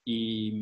Y, 0.05 0.53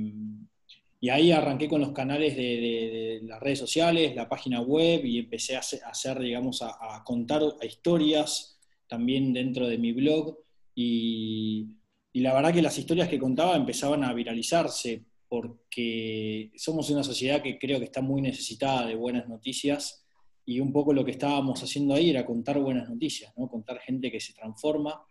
ahí 1.10 1.32
arranqué 1.32 1.68
con 1.68 1.82
los 1.82 1.92
canales 1.92 2.36
de, 2.36 3.22
las 3.24 3.40
redes 3.40 3.60
sociales, 3.60 4.16
la 4.16 4.30
página 4.30 4.62
web 4.62 5.04
y 5.06 5.20
empecé 5.20 5.56
a 5.56 5.60
hacer, 5.60 6.20
digamos, 6.20 6.62
a, 6.62 6.96
a 6.96 7.04
contar 7.04 7.42
historias 7.64 8.60
también 8.88 9.34
dentro 9.34 9.68
de 9.68 9.78
mi 9.78 9.92
blog 9.92 10.38
y, 10.76 11.70
la 12.14 12.34
verdad 12.34 12.54
que 12.54 12.62
las 12.62 12.78
historias 12.78 13.10
que 13.10 13.20
contaba 13.20 13.56
empezaban 13.56 14.04
a 14.04 14.14
viralizarse 14.14 15.04
porque 15.28 16.52
somos 16.56 16.90
una 16.90 17.04
sociedad 17.04 17.42
que 17.42 17.58
creo 17.58 17.80
que 17.80 17.86
está 17.86 18.02
muy 18.02 18.22
necesitada 18.22 18.86
de 18.88 18.96
buenas 18.96 19.28
noticias 19.28 20.06
y 20.46 20.60
un 20.60 20.72
poco 20.72 20.94
lo 20.94 21.04
que 21.04 21.12
estábamos 21.12 21.62
haciendo 21.62 21.94
ahí 21.94 22.12
era 22.12 22.26
contar 22.26 22.60
buenas 22.60 22.90
noticias, 22.90 23.34
¿no? 23.36 23.50
contar 23.50 23.80
gente 23.80 24.12
que 24.12 24.20
se 24.20 24.34
transforma. 24.34 25.02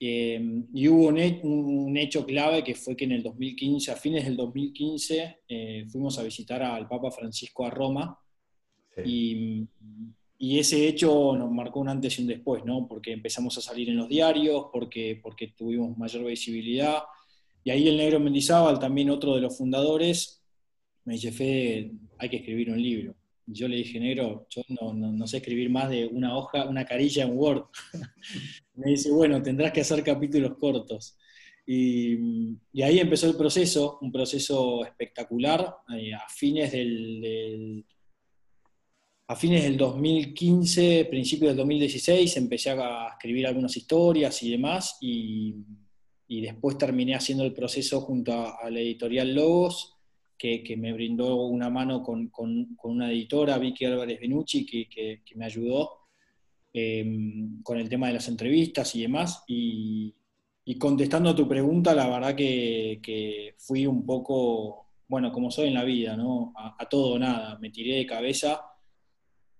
Eh, 0.00 0.62
y 0.72 0.88
hubo 0.88 1.08
un, 1.08 1.96
hecho 1.96 2.24
clave 2.24 2.62
que 2.62 2.74
fue 2.74 2.96
que 2.96 3.04
en 3.04 3.12
el 3.12 3.22
2015, 3.22 3.90
a 3.90 3.96
fines 3.96 4.24
del 4.24 4.36
2015, 4.36 5.40
eh, 5.48 5.86
fuimos 5.88 6.18
a 6.18 6.22
visitar 6.22 6.62
al 6.62 6.86
Papa 6.86 7.10
Francisco 7.10 7.66
a 7.66 7.70
Roma 7.70 8.18
y 9.04 9.66
y 10.40 10.60
ese 10.60 10.86
hecho 10.86 11.36
nos 11.36 11.50
marcó 11.50 11.80
un 11.80 11.88
antes 11.88 12.16
y 12.16 12.22
un 12.22 12.28
después, 12.28 12.64
¿no? 12.64 12.86
Porque 12.86 13.12
empezamos 13.12 13.58
a 13.58 13.60
salir 13.60 13.88
en 13.88 13.96
los 13.96 14.08
diarios, 14.08 14.66
porque, 14.72 15.18
porque 15.20 15.48
tuvimos 15.48 15.98
mayor 15.98 16.24
visibilidad. 16.24 17.02
Y 17.64 17.70
ahí 17.70 17.88
el 17.88 17.96
negro 17.96 18.20
Mendizábal, 18.20 18.78
también 18.78 19.10
otro 19.10 19.34
de 19.34 19.40
los 19.40 19.58
fundadores, 19.58 20.40
me 21.04 21.14
dice, 21.14 21.32
Fede, 21.32 21.90
hay 22.18 22.28
que 22.28 22.36
escribir 22.36 22.70
un 22.70 22.80
libro. 22.80 23.16
Yo 23.50 23.66
le 23.66 23.76
dije, 23.76 23.98
negro, 23.98 24.46
yo 24.50 24.62
no, 24.68 25.26
sé 25.26 25.38
escribir 25.38 25.70
más 25.70 25.88
de 25.88 26.06
una 26.06 26.36
hoja, 26.36 26.68
una 26.68 26.84
carilla 26.84 27.24
en 27.24 27.36
Word. 27.36 27.64
me 28.74 28.90
dice, 28.90 29.10
bueno, 29.10 29.42
tendrás 29.42 29.72
que 29.72 29.80
hacer 29.80 30.02
capítulos 30.02 30.56
cortos. 30.58 31.16
Y, 31.66 32.16
ahí 32.82 32.98
empezó 32.98 33.26
el 33.26 33.36
proceso, 33.36 33.98
un 34.00 34.12
proceso 34.12 34.84
espectacular. 34.84 35.76
Eh, 35.96 36.14
a 36.14 36.28
fines 36.28 36.72
del 36.72 37.84
a 39.30 39.36
fines 39.36 39.62
del 39.62 39.76
2015, 39.76 41.06
principios 41.10 41.50
del 41.50 41.58
2016, 41.58 42.34
empecé 42.38 42.70
a 42.70 43.08
escribir 43.12 43.46
algunas 43.46 43.76
historias 43.76 44.42
y 44.42 44.50
demás, 44.50 44.96
y, 45.02 45.54
después 46.26 46.78
terminé 46.78 47.14
haciendo 47.14 47.44
el 47.44 47.52
proceso 47.52 48.00
junto 48.00 48.32
a, 48.32 48.70
la 48.70 48.80
editorial 48.80 49.34
Logos, 49.34 49.97
que, 50.38 50.76
me 50.78 50.92
brindó 50.92 51.46
una 51.46 51.68
mano 51.68 52.02
con, 52.02 52.30
una 52.84 53.10
editora, 53.10 53.58
Vicky 53.58 53.84
Álvarez 53.84 54.20
Benucci, 54.20 54.64
que, 54.64 55.22
me 55.34 55.44
ayudó 55.44 55.90
em, 56.72 57.62
con 57.62 57.78
el 57.78 57.88
tema 57.88 58.06
de 58.06 58.14
las 58.14 58.28
entrevistas 58.28 58.94
y 58.94 59.02
demás. 59.02 59.44
Y, 59.48 60.14
contestando 60.78 61.30
a 61.30 61.34
tu 61.34 61.48
pregunta, 61.48 61.94
la 61.94 62.08
verdad 62.08 62.34
que, 62.36 63.54
fui 63.58 63.86
un 63.86 64.06
poco, 64.06 64.86
bueno, 65.08 65.32
como 65.32 65.50
soy 65.50 65.68
en 65.68 65.74
la 65.74 65.84
vida, 65.84 66.16
¿no? 66.16 66.52
A, 66.56 66.88
todo 66.88 67.14
o 67.14 67.18
nada, 67.18 67.58
me 67.58 67.70
tiré 67.70 67.96
de 67.96 68.06
cabeza 68.06 68.62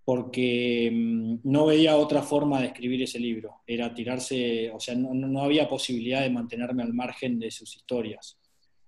porque 0.04 0.90
mm, 0.90 1.40
no 1.44 1.66
veía 1.66 1.96
otra 1.96 2.22
forma 2.22 2.60
de 2.60 2.68
escribir 2.68 3.02
ese 3.02 3.18
libro. 3.18 3.62
Era 3.66 3.92
tirarse, 3.92 4.70
o 4.70 4.80
sea, 4.80 4.94
no, 4.94 5.42
había 5.42 5.68
posibilidad 5.68 6.22
de 6.22 6.30
mantenerme 6.30 6.82
al 6.82 6.94
margen 6.94 7.38
de 7.38 7.50
sus 7.50 7.76
historias. 7.76 8.38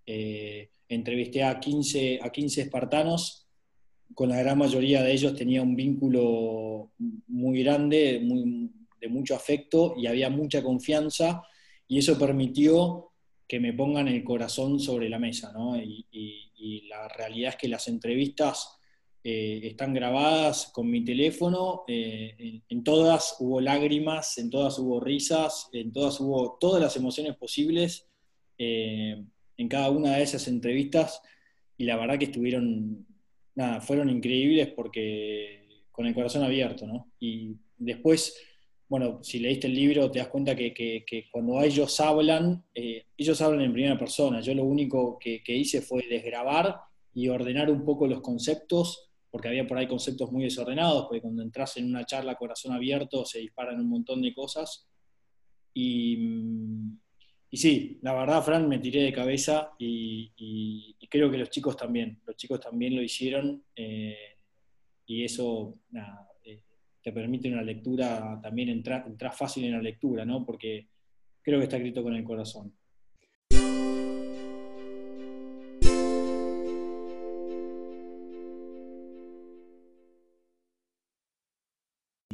Eh, 0.07 0.71
entrevisté 0.95 1.43
a 1.43 1.59
15, 1.59 2.21
a 2.23 2.31
15 2.31 2.63
espartanos, 2.63 3.47
con 4.15 4.29
la 4.29 4.39
gran 4.39 4.59
mayoría 4.59 5.03
de 5.03 5.13
ellos 5.13 5.35
tenía 5.35 5.63
un 5.63 5.77
vínculo 5.77 6.93
muy 7.29 7.63
grande, 7.63 8.21
de 9.01 9.09
mucho 9.09 9.35
afecto 9.35 9.95
y 9.97 10.07
había 10.07 10.29
mucha 10.29 10.63
confianza, 10.63 11.43
y 11.89 11.99
eso 11.99 12.19
permitió 12.19 13.13
que 13.47 13.61
me 13.61 13.73
pongan 13.73 14.09
el 14.09 14.23
corazón 14.23 14.79
sobre 14.79 15.09
la 15.09 15.19
mesa. 15.19 15.53
¿no? 15.53 15.77
y 15.77 16.87
la 16.89 17.09
realidad 17.09 17.51
es 17.51 17.57
que 17.57 17.69
las 17.69 17.89
entrevistas 17.89 18.81
eh, 19.23 19.61
están 19.65 19.93
grabadas 19.93 20.71
con 20.73 20.91
mi 20.91 21.05
teléfono, 21.05 21.85
eh, 21.87 22.63
en, 22.67 22.83
todas 22.83 23.37
hubo 23.39 23.61
lágrimas, 23.61 24.39
en 24.39 24.49
todas 24.49 24.79
hubo 24.79 24.99
risas, 24.99 25.69
en 25.73 25.93
todas 25.93 26.19
hubo 26.21 26.57
todas 26.59 26.81
las 26.81 26.97
emociones 26.97 27.37
posibles 27.37 28.09
eh, 28.57 29.23
en 29.61 29.69
cada 29.69 29.91
una 29.91 30.17
de 30.17 30.23
esas 30.23 30.49
entrevistas 30.49 31.21
y 31.77 31.85
la 31.85 31.97
verdad 31.97 32.19
que 32.19 32.25
estuvieron, 32.27 33.07
nada, 33.55 33.83
fueron 33.83 34.09
increíbles 34.09 34.69
porque 34.69 35.85
con 35.93 36.07
el 36.07 36.15
corazón 36.15 36.43
abierto, 36.43 36.87
¿no? 36.87 37.13
Y 37.21 37.57
después, 37.77 38.37
bueno, 38.89 39.23
si 39.23 39.39
leíste 39.39 39.67
el 39.67 39.75
libro 39.75 40.11
te 40.11 40.19
das 40.19 40.29
cuenta 40.29 40.57
que, 40.57 41.05
cuando 41.31 41.61
ellos 41.61 42.01
hablan, 42.01 42.65
ellos 42.75 43.41
hablan 43.43 43.61
en 43.61 43.73
primera 43.75 43.99
persona, 43.99 44.41
yo 44.41 44.55
lo 44.55 44.65
único 44.65 45.19
que, 45.19 45.43
que 45.43 45.55
hice 45.55 45.83
fue 45.83 46.07
desgrabar 46.09 46.81
y 47.13 47.29
ordenar 47.29 47.71
un 47.71 47.85
poco 47.85 48.07
los 48.07 48.23
conceptos 48.23 49.11
porque 49.31 49.49
había 49.49 49.67
por 49.67 49.77
ahí 49.77 49.87
conceptos 49.87 50.33
muy 50.33 50.45
desordenados, 50.45 51.05
porque 51.05 51.21
cuando 51.21 51.43
entras 51.43 51.77
en 51.77 51.87
una 51.87 52.07
charla 52.07 52.37
corazón 52.37 52.73
abierto 52.73 53.27
se 53.27 53.41
disparan 53.41 53.79
un 53.79 53.91
montón 53.91 54.23
de 54.23 54.33
cosas. 54.35 54.89
Y, 55.73 56.19
y 57.51 57.57
sí, 57.57 57.99
la 58.03 58.15
verdad, 58.15 58.43
Fran, 58.43 58.69
me 58.69 58.79
tiré 58.79 59.03
de 59.03 59.13
cabeza 59.13 59.73
y, 59.79 60.97
creo 61.11 61.31
que 61.31 61.39
los 61.39 61.51
chicos 61.51 61.77
también, 61.77 62.21
los 62.25 62.37
chicos 62.37 62.61
también 62.61 62.95
lo 62.95 63.03
hicieron 63.03 63.65
eh, 63.75 64.37
y 65.07 65.25
eso 65.25 65.81
eh, 66.45 66.63
te 67.03 67.13
permite 67.13 67.51
una 67.51 67.63
lectura, 67.63 68.39
también 68.41 68.69
entrar, 68.69 69.05
entrar 69.07 69.35
fácil 69.35 69.65
en 69.65 69.73
la 69.73 69.83
lectura, 69.83 70.25
¿no? 70.25 70.47
porque 70.47 70.87
creo 71.43 71.59
que 71.59 71.65
está 71.65 71.77
escrito 71.77 72.05
con 72.05 72.15
el 72.15 72.23
corazón. 72.23 72.73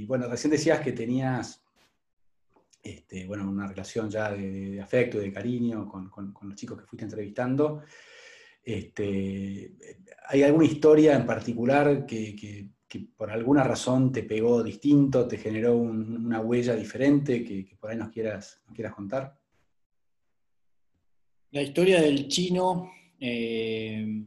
bueno, 0.06 0.28
recién 0.28 0.50
decías 0.50 0.80
que 0.80 0.92
tenías 0.92 1.65
este, 2.87 3.26
bueno, 3.26 3.49
una 3.49 3.66
relación 3.66 4.09
ya 4.09 4.31
de, 4.31 4.81
afecto, 4.81 5.19
de 5.19 5.33
cariño 5.33 5.88
con, 5.88 6.11
los 6.43 6.55
chicos 6.55 6.78
que 6.78 6.87
fuiste 6.87 7.05
entrevistando. 7.05 7.83
Este, 8.62 9.75
¿Hay 10.28 10.43
alguna 10.43 10.66
historia 10.66 11.16
en 11.16 11.26
particular 11.26 12.07
que, 12.07 12.71
por 13.16 13.31
alguna 13.31 13.64
razón 13.64 14.12
te 14.12 14.23
pegó 14.23 14.62
distinto, 14.62 15.26
te 15.26 15.37
generó 15.37 15.76
una 15.76 16.40
huella 16.40 16.76
diferente 16.76 17.45
que, 17.45 17.76
por 17.81 17.90
ahí 17.90 17.97
nos 17.97 18.11
quieras, 18.11 18.62
quieras 18.73 18.95
contar? 18.95 19.37
La 21.50 21.62
historia 21.62 22.00
del 22.00 22.28
chino, 22.28 22.90
eh, 23.19 24.25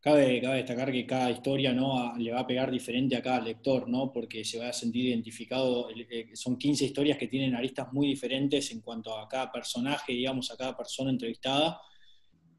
cabe, 0.00 0.40
destacar 0.40 0.92
que 0.92 1.06
cada 1.06 1.30
historia 1.30 1.72
le 1.72 2.32
va 2.32 2.40
a 2.40 2.46
pegar 2.46 2.70
diferente 2.70 3.16
a 3.16 3.22
cada 3.22 3.40
lector, 3.40 3.86
porque 4.12 4.44
se 4.44 4.58
va 4.58 4.68
a 4.68 4.72
sentir 4.72 5.06
identificado, 5.06 5.88
eh, 5.90 6.30
son 6.34 6.56
15 6.56 6.84
historias 6.84 7.18
que 7.18 7.28
tienen 7.28 7.54
aristas 7.54 7.92
muy 7.92 8.06
diferentes 8.06 8.70
en 8.70 8.80
cuanto 8.80 9.16
a 9.16 9.28
cada 9.28 9.50
personaje, 9.50 10.12
digamos, 10.12 10.50
a 10.50 10.56
cada 10.56 10.76
persona 10.76 11.10
entrevistada, 11.10 11.80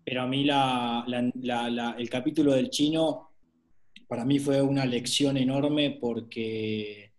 pero 0.03 0.21
a 0.21 0.27
mí 0.27 0.47
el 0.47 2.09
capítulo 2.09 2.53
del 2.53 2.69
chino, 2.69 3.31
para 4.07 4.23
mí 4.23 4.39
fue 4.39 4.61
una 4.61 4.85
lección 4.85 5.35
enorme 5.35 5.97
porque, 5.99 7.11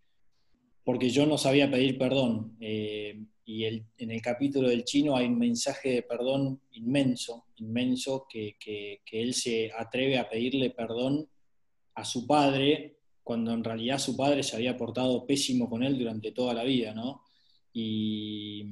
porque 0.85 1.11
yo 1.11 1.27
no 1.27 1.37
sabía 1.37 1.71
pedir 1.71 1.99
perdón. 1.99 2.57
Eh, 2.61 3.25
y 3.49 3.65
en 3.65 4.11
el 4.11 4.21
capítulo 4.21 4.69
del 4.69 4.85
chino 4.85 5.17
hay 5.17 5.25
un 5.25 5.39
mensaje 5.39 5.89
de 5.89 6.03
perdón 6.03 6.61
inmenso, 6.73 7.47
inmenso, 7.57 8.27
que, 8.29 8.59
él 9.11 9.33
se 9.33 9.73
atreve 9.75 10.19
a 10.19 10.29
pedirle 10.29 10.69
perdón 10.69 11.27
a 11.95 12.05
su 12.05 12.27
padre, 12.27 12.99
cuando 13.23 13.55
en 13.55 13.65
realidad 13.65 14.01
su 14.01 14.15
padre 14.19 14.43
se 14.43 14.55
había 14.55 14.77
portado 14.77 15.27
pésimo 15.27 15.71
con 15.71 15.83
él 15.83 15.99
durante 15.99 16.33
toda 16.33 16.53
la 16.53 16.63
vida, 16.63 16.93
¿no? 16.93 17.23
Y, 17.73 18.67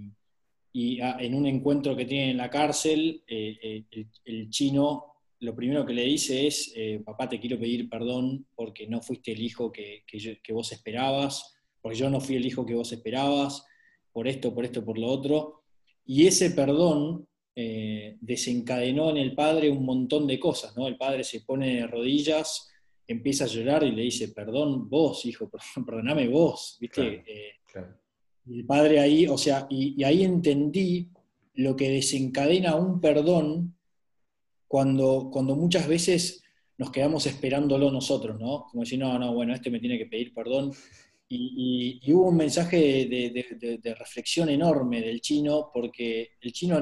en 0.75 1.35
un 1.35 1.47
encuentro 1.47 1.97
que 1.97 2.05
tiene 2.05 2.33
en 2.33 2.37
la 2.37 2.51
cárcel, 2.51 3.23
eh, 3.27 3.57
eh, 3.91 4.07
el, 4.27 4.51
chino 4.51 5.07
lo 5.41 5.57
primero 5.57 5.87
que 5.87 5.95
le 5.95 6.03
dice 6.03 6.47
es, 6.47 6.75
eh, 6.77 7.01
papá, 7.03 7.31
te 7.31 7.41
quiero 7.41 7.59
pedir 7.59 7.89
perdón 7.89 8.47
porque 8.55 8.87
no 8.87 9.01
fuiste 9.01 9.33
el 9.33 9.41
hijo 9.41 9.73
que, 9.73 10.05
que 10.07 10.53
vos 10.53 10.71
esperabas, 10.71 11.57
porque 11.81 11.97
yo 11.97 12.11
no 12.11 12.21
fui 12.21 12.37
el 12.37 12.45
hijo 12.45 12.67
que 12.67 12.75
vos 12.75 12.93
esperabas, 12.93 13.65
por 14.17 14.27
esto, 14.27 14.55
por 14.55 14.65
esto, 14.65 14.83
por 14.83 14.97
lo 14.97 15.09
otro. 15.09 15.61
Y 16.07 16.27
ese 16.27 16.53
perdón 16.53 17.29
eh, 17.55 18.17
desencadenó 18.19 19.11
en 19.11 19.19
el 19.19 19.35
padre 19.35 19.69
un 19.69 19.85
montón 19.85 20.27
de 20.27 20.41
cosas, 20.41 20.75
¿no? 20.75 20.89
El 20.89 20.97
padre 20.97 21.23
se 21.23 21.43
pone 21.43 21.77
de 21.77 21.87
rodillas, 21.87 22.67
empieza 23.07 23.45
a 23.45 23.49
llorar 23.49 23.85
y 23.85 23.91
le 23.91 24.05
dice, 24.05 24.29
perdón 24.29 24.89
vos, 24.89 25.27
hijo, 25.27 25.51
perdoname 25.87 26.29
vos, 26.29 26.79
¿viste? 26.81 27.25
Eh, 27.27 27.85
el 28.49 28.65
padre 28.65 29.01
ahí, 29.01 29.27
o 29.27 29.37
sea, 29.37 29.67
y, 29.69 30.03
ahí 30.03 30.25
entendí 30.25 31.11
lo 31.53 31.77
que 31.77 31.91
desencadena 31.91 32.75
un 32.75 33.03
perdón 33.03 33.77
cuando, 34.67 35.29
cuando 35.31 35.57
muchas 35.57 35.87
veces 35.87 36.43
nos 36.79 36.91
quedamos 36.91 37.27
esperándolo 37.27 37.91
nosotros, 37.91 38.41
¿no? 38.41 38.65
Como 38.71 38.83
decir, 38.83 38.99
no, 38.99 39.19
no, 39.19 39.35
bueno, 39.35 39.53
este 39.53 39.69
me 39.69 39.79
tiene 39.79 39.99
que 39.99 40.07
pedir 40.07 40.33
perdón. 40.33 40.73
Y, 41.29 42.13
hubo 42.13 42.29
un 42.29 42.37
mensaje 42.37 43.07
de, 43.07 43.95
reflexión 43.99 44.49
enorme 44.49 45.01
del 45.01 45.21
chino, 45.21 45.71
porque 45.73 46.31
el 46.41 46.53
chino 46.53 46.77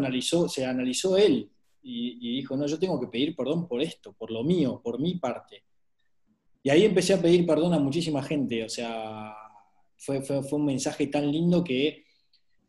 se 0.48 0.64
analizó 0.64 1.16
él 1.16 1.50
y, 1.82 2.36
dijo, 2.36 2.56
no, 2.56 2.66
yo 2.66 2.78
tengo 2.78 3.00
que 3.00 3.08
pedir 3.08 3.34
perdón 3.34 3.66
por 3.66 3.82
esto, 3.82 4.12
por 4.12 4.30
lo 4.30 4.42
mío, 4.42 4.80
por 4.82 5.00
mi 5.00 5.14
parte. 5.16 5.64
Y 6.62 6.70
ahí 6.70 6.84
empecé 6.84 7.14
a 7.14 7.22
pedir 7.22 7.46
perdón 7.46 7.74
a 7.74 7.78
muchísima 7.78 8.22
gente, 8.22 8.64
o 8.64 8.68
sea, 8.68 9.34
fue, 9.96 10.22
fue, 10.22 10.42
un 10.52 10.64
mensaje 10.64 11.06
tan 11.08 11.30
lindo 11.30 11.62
que, 11.62 12.04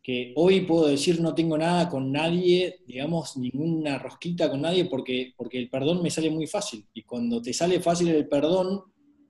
que, 0.02 0.32
hoy 0.36 0.62
puedo 0.62 0.86
decir 0.86 1.20
no 1.20 1.34
tengo 1.34 1.56
nada 1.56 1.88
con 1.88 2.12
nadie, 2.12 2.80
digamos, 2.86 3.36
ninguna 3.36 3.98
rosquita 3.98 4.50
con 4.50 4.62
nadie, 4.62 4.86
porque, 4.86 5.32
porque 5.36 5.58
el 5.58 5.70
perdón 5.70 6.02
me 6.02 6.10
sale 6.10 6.30
muy 6.30 6.46
fácil. 6.46 6.86
Y 6.92 7.02
cuando 7.02 7.40
te 7.40 7.52
sale 7.52 7.80
fácil 7.80 8.08
el 8.08 8.28
perdón, 8.28 8.82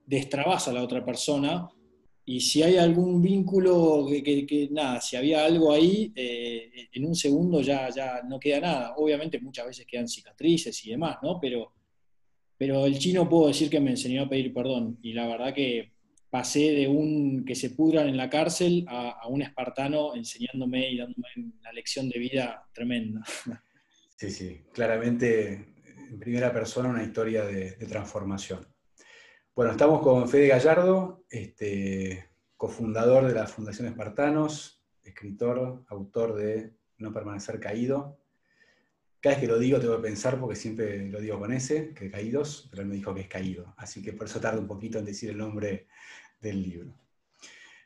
destrabas 0.05 0.67
a 0.67 0.73
la 0.73 0.83
otra 0.83 1.03
persona 1.03 1.69
y 2.29 2.41
si 2.41 2.61
hay 2.61 2.75
algún 2.75 3.21
vínculo, 3.21 4.05
que, 4.09 4.67
nada, 4.69 4.99
si 4.99 5.15
había 5.15 5.45
algo 5.45 5.71
ahí, 5.71 6.11
eh, 6.13 6.89
en 6.91 7.05
un 7.05 7.15
segundo 7.15 7.61
ya, 7.61 7.89
ya 7.89 8.21
no 8.27 8.37
queda 8.37 8.59
nada. 8.59 8.95
Obviamente 8.97 9.39
muchas 9.39 9.67
veces 9.67 9.85
quedan 9.87 10.09
cicatrices 10.09 10.85
y 10.85 10.89
demás, 10.89 11.19
¿no? 11.23 11.39
Pero, 11.39 11.71
pero 12.57 12.85
el 12.85 12.99
chino 12.99 13.29
puedo 13.29 13.47
decir 13.47 13.69
que 13.69 13.79
me 13.79 13.91
enseñó 13.91 14.23
a 14.23 14.29
pedir 14.29 14.53
perdón. 14.53 14.99
Y 15.01 15.13
la 15.13 15.25
verdad 15.25 15.53
que 15.53 15.93
pasé 16.29 16.71
de 16.71 16.89
un 16.89 17.45
que 17.45 17.55
se 17.55 17.69
pudran 17.69 18.09
en 18.09 18.17
la 18.17 18.29
cárcel 18.29 18.83
a, 18.89 19.25
un 19.29 19.41
espartano 19.41 20.13
enseñándome 20.13 20.91
y 20.91 20.97
dándome 20.97 21.27
una 21.37 21.71
lección 21.71 22.09
de 22.09 22.19
vida 22.19 22.67
tremenda. 22.73 23.23
Sí, 24.17 24.31
sí, 24.31 24.61
claramente 24.73 25.75
en 26.09 26.19
primera 26.19 26.51
persona 26.51 26.89
una 26.89 27.03
historia 27.03 27.45
de 27.45 27.71
transformación. 27.87 28.67
Bueno, 29.57 29.71
estamos 29.71 30.03
con 30.03 30.29
Fede 30.29 30.49
Gallardo, 30.49 31.25
este, 31.31 32.29
cofundador 32.57 33.25
de 33.25 33.33
la 33.33 33.47
Fundación 33.47 33.87
Espartanos, 33.87 34.83
escritor, 35.03 35.83
autor 35.87 36.35
de 36.35 36.75
No 36.99 37.11
permanecer 37.11 37.59
caído. 37.59 38.19
Cada 39.19 39.33
vez 39.33 39.41
que 39.41 39.47
lo 39.47 39.57
digo 39.57 39.79
tengo 39.79 39.95
que 39.95 40.03
pensar 40.03 40.39
porque 40.39 40.55
siempre 40.55 41.09
lo 41.09 41.19
digo 41.19 41.39
con 41.39 41.51
ese, 41.51 41.91
que 41.95 42.11
caídos, 42.11 42.67
pero 42.69 42.83
él 42.83 42.87
me 42.87 42.97
dijo 42.97 43.15
que 43.15 43.21
es 43.21 43.27
caído. 43.27 43.73
Así 43.77 44.03
que 44.03 44.13
por 44.13 44.27
eso 44.27 44.39
tardo 44.39 44.61
un 44.61 44.67
poquito 44.67 44.99
en 44.99 45.05
decir 45.05 45.31
el 45.31 45.39
nombre 45.39 45.87
del 46.39 46.61
libro. 46.61 46.93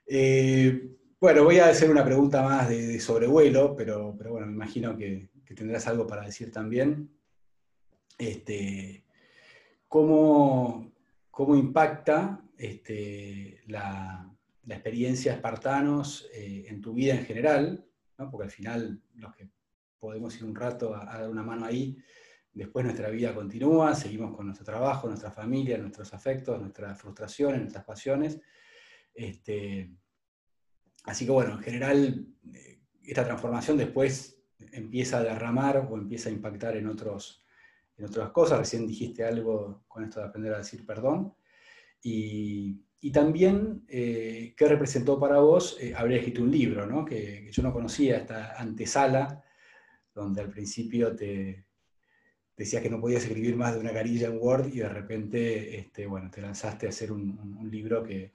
Eh, 0.06 0.90
bueno, 1.22 1.46
voy 1.46 1.60
a 1.60 1.70
hacer 1.70 1.90
una 1.90 2.04
pregunta 2.04 2.44
más 2.44 2.68
de, 2.68 3.00
sobrevuelo, 3.00 3.78
pero, 3.78 4.12
bueno, 4.12 4.46
me 4.46 4.52
imagino 4.52 4.98
que, 4.98 5.30
tendrás 5.56 5.88
algo 5.88 6.06
para 6.06 6.26
decir 6.26 6.52
también. 6.52 7.10
Este, 8.18 9.06
¿cómo, 9.88 10.92
cómo 11.32 11.56
impacta 11.56 12.44
este, 12.58 13.62
la, 13.68 14.28
experiencia 14.68 15.34
espartanos 15.34 16.30
eh, 16.34 16.66
en 16.68 16.80
tu 16.80 16.94
vida 16.94 17.14
en 17.14 17.26
general, 17.26 17.86
porque 18.30 18.46
al 18.46 18.52
final 18.52 19.02
los 19.16 19.36
que 19.36 19.50
podemos 20.00 20.36
ir 20.38 20.46
un 20.46 20.56
rato 20.56 20.96
a, 20.96 21.06
dar 21.06 21.30
una 21.30 21.44
mano 21.44 21.66
ahí, 21.66 21.98
después 22.54 22.86
nuestra 22.86 23.10
vida 23.10 23.34
continúa, 23.34 23.96
seguimos 23.96 24.36
con 24.36 24.46
nuestro 24.46 24.66
trabajo, 24.66 25.08
nuestra 25.08 25.32
familia, 25.32 25.78
nuestros 25.78 26.14
afectos, 26.14 26.60
nuestras 26.60 27.00
frustraciones, 27.02 27.60
nuestras 27.60 27.84
pasiones. 27.84 28.40
Este, 29.14 29.92
así 31.06 31.26
que 31.26 31.32
bueno, 31.32 31.54
en 31.54 31.60
general 31.60 32.28
eh, 32.54 32.82
esta 33.04 33.26
transformación 33.26 33.78
después 33.78 34.42
empieza 34.72 35.18
a 35.18 35.24
derramar 35.24 35.88
o 35.90 35.96
empieza 35.98 36.30
a 36.30 36.34
impactar 36.34 36.78
en 36.78 36.88
otros, 36.88 37.44
otras 38.06 38.32
cosas. 38.32 38.60
Recién 38.60 38.88
dijiste 38.88 39.24
algo 39.24 39.84
con 39.88 40.04
esto 40.04 40.20
de 40.20 40.28
aprender 40.28 40.54
a 40.54 40.60
decir 40.60 40.86
perdón. 40.86 41.34
Y, 42.04 43.12
también, 43.12 43.84
eh, 43.88 44.54
¿qué 44.56 44.68
representó 44.68 45.20
para 45.20 45.40
vos 45.40 45.78
eh, 45.80 45.94
haber 45.96 46.14
escrito 46.14 46.42
un 46.44 46.52
libro, 46.52 46.86
¿no? 46.86 47.04
que, 47.04 47.50
yo 47.52 47.64
no 47.64 47.74
conocía, 47.74 48.18
esta 48.18 48.60
antesala, 48.60 49.44
donde 50.14 50.42
al 50.42 50.50
principio 50.50 51.16
te 51.16 51.66
decías 52.56 52.82
que 52.82 52.90
no 52.90 53.02
podías 53.02 53.24
escribir 53.24 53.56
más 53.56 53.74
de 53.74 53.80
una 53.80 53.94
carilla 53.94 54.28
en 54.28 54.38
Word 54.40 54.68
y 54.68 54.80
de 54.80 54.90
repente 54.90 55.80
este, 55.80 56.06
bueno, 56.06 56.30
te 56.30 56.42
lanzaste 56.42 56.86
a 56.86 56.90
hacer 56.90 57.12
un, 57.12 57.68
libro 57.72 58.04
que, 58.04 58.34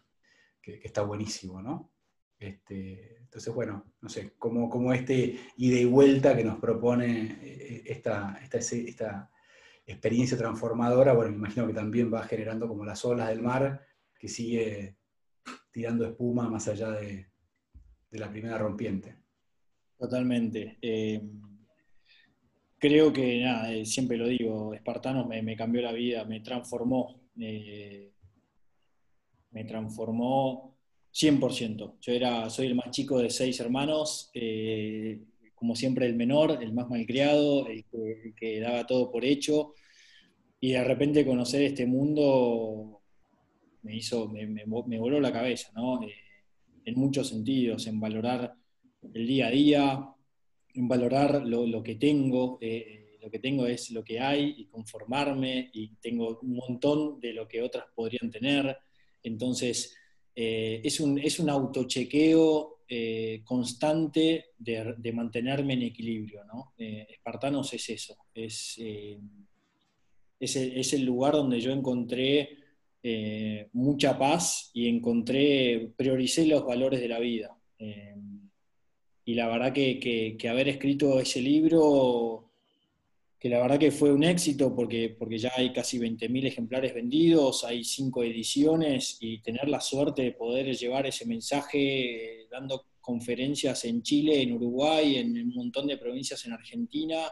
está 0.62 1.02
buenísimo. 1.02 1.62
¿no? 1.62 1.92
Este, 2.38 3.18
entonces, 3.18 3.54
bueno, 3.54 3.84
no 4.00 4.08
sé, 4.08 4.32
como, 4.36 4.68
como 4.68 4.92
este 4.92 5.38
ida 5.56 5.78
y 5.78 5.84
vuelta 5.84 6.36
que 6.36 6.42
nos 6.42 6.58
propone 6.58 7.38
eh, 7.40 7.82
esta, 7.86 8.40
esta 8.42 9.30
experiencia 9.86 10.36
transformadora, 10.36 11.12
bueno, 11.12 11.30
me 11.30 11.36
imagino 11.36 11.66
que 11.66 11.72
también 11.72 12.12
va 12.12 12.24
generando 12.24 12.68
como 12.68 12.84
las 12.84 13.04
olas 13.04 13.28
del 13.28 13.40
mar, 13.40 13.86
que 14.18 14.28
sigue 14.28 14.96
tirando 15.70 16.04
espuma 16.04 16.48
más 16.48 16.66
allá 16.68 16.90
de, 16.90 17.30
la 18.10 18.30
primera 18.30 18.56
rompiente. 18.56 19.14
Totalmente. 19.98 20.78
Eh, 20.80 21.20
creo 22.78 23.12
que, 23.12 23.42
nada, 23.42 23.72
eh, 23.72 23.84
siempre 23.84 24.16
lo 24.16 24.26
digo, 24.26 24.72
Espartanos 24.72 25.26
me, 25.26 25.56
cambió 25.56 25.82
la 25.82 25.92
vida, 25.92 26.24
me 26.24 26.40
transformó. 26.40 27.20
me 27.34 28.12
transformó 29.66 30.76
100%. 31.16 31.96
Yo 32.00 32.12
era, 32.12 32.50
soy 32.50 32.66
el 32.66 32.74
más 32.74 32.90
chico 32.90 33.18
de 33.18 33.30
seis 33.30 33.58
hermanos, 33.60 34.30
eh, 34.34 35.18
como 35.56 35.74
siempre 35.74 36.06
el 36.06 36.14
menor, 36.14 36.62
el 36.62 36.72
más 36.72 36.88
malcriado, 36.88 37.66
el 37.66 37.84
que, 38.36 38.60
daba 38.60 38.86
todo 38.86 39.10
por 39.10 39.24
hecho, 39.24 39.74
y 40.60 40.72
de 40.72 40.84
repente 40.84 41.26
conocer 41.26 41.62
este 41.62 41.86
mundo 41.86 43.00
me 43.82 43.96
hizo, 43.96 44.28
me, 44.28 44.64
voló 44.98 45.18
la 45.18 45.32
cabeza, 45.32 45.72
¿no? 45.74 46.02
Eh, 46.02 46.12
en 46.84 46.94
muchos 46.94 47.28
sentidos, 47.30 47.86
en 47.86 47.98
valorar 47.98 48.54
el 49.14 49.26
día 49.26 49.48
a 49.48 49.50
día, 49.50 50.08
en 50.74 50.88
valorar 50.88 51.44
lo, 51.46 51.82
que 51.82 51.94
tengo, 51.94 52.58
eh, 52.60 53.16
lo 53.22 53.30
que 53.30 53.38
tengo 53.38 53.66
es 53.66 53.90
lo 53.90 54.04
que 54.04 54.20
hay 54.20 54.54
y 54.58 54.66
conformarme, 54.66 55.70
y 55.72 55.96
tengo 55.96 56.38
un 56.42 56.54
montón 56.54 57.18
de 57.18 57.32
lo 57.32 57.48
que 57.48 57.62
otras 57.62 57.86
podrían 57.94 58.30
tener, 58.30 58.76
entonces 59.22 59.96
eh, 60.34 60.82
es, 60.84 61.00
un, 61.00 61.18
es 61.18 61.40
un 61.40 61.48
autochequeo 61.48 62.75
eh, 62.88 63.42
constante 63.44 64.46
de, 64.58 65.12
mantenerme 65.12 65.74
en 65.74 65.82
equilibrio. 65.82 66.44
¿no? 66.44 66.72
Eh, 66.78 67.06
Espartanos 67.10 67.72
es 67.72 67.88
eso, 67.90 68.16
es, 68.34 68.78
es 70.38 70.92
el, 70.92 71.04
lugar 71.04 71.34
donde 71.34 71.60
yo 71.60 71.72
encontré 71.72 72.66
eh, 73.08 73.68
mucha 73.74 74.18
paz 74.18 74.72
y 74.74 74.88
encontré, 74.88 75.92
prioricé 75.96 76.44
los 76.44 76.66
valores 76.66 77.00
de 77.00 77.06
la 77.06 77.20
vida. 77.20 77.56
Eh, 77.78 78.16
y 79.24 79.34
la 79.34 79.46
verdad 79.46 79.72
que, 79.72 80.36
haber 80.50 80.68
escrito 80.68 81.20
ese 81.20 81.40
libro, 81.40 82.45
que 83.38 83.48
la 83.48 83.60
verdad 83.60 83.78
que 83.78 83.90
fue 83.90 84.12
un 84.12 84.24
éxito 84.24 84.74
porque, 84.74 85.14
porque 85.18 85.38
ya 85.38 85.52
hay 85.56 85.72
casi 85.72 85.98
20.000 85.98 86.46
ejemplares 86.46 86.94
vendidos, 86.94 87.64
hay 87.64 87.84
cinco 87.84 88.22
ediciones 88.22 89.18
y 89.20 89.38
tener 89.40 89.68
la 89.68 89.80
suerte 89.80 90.22
de 90.22 90.32
poder 90.32 90.74
llevar 90.74 91.06
ese 91.06 91.26
mensaje 91.26 92.40
eh, 92.42 92.46
dando 92.50 92.86
conferencias 93.00 93.84
en 93.84 94.02
Chile, 94.02 94.42
en 94.42 94.52
Uruguay, 94.52 95.16
en 95.16 95.36
un 95.36 95.54
montón 95.54 95.86
de 95.86 95.98
provincias 95.98 96.44
en 96.46 96.52
Argentina 96.52 97.28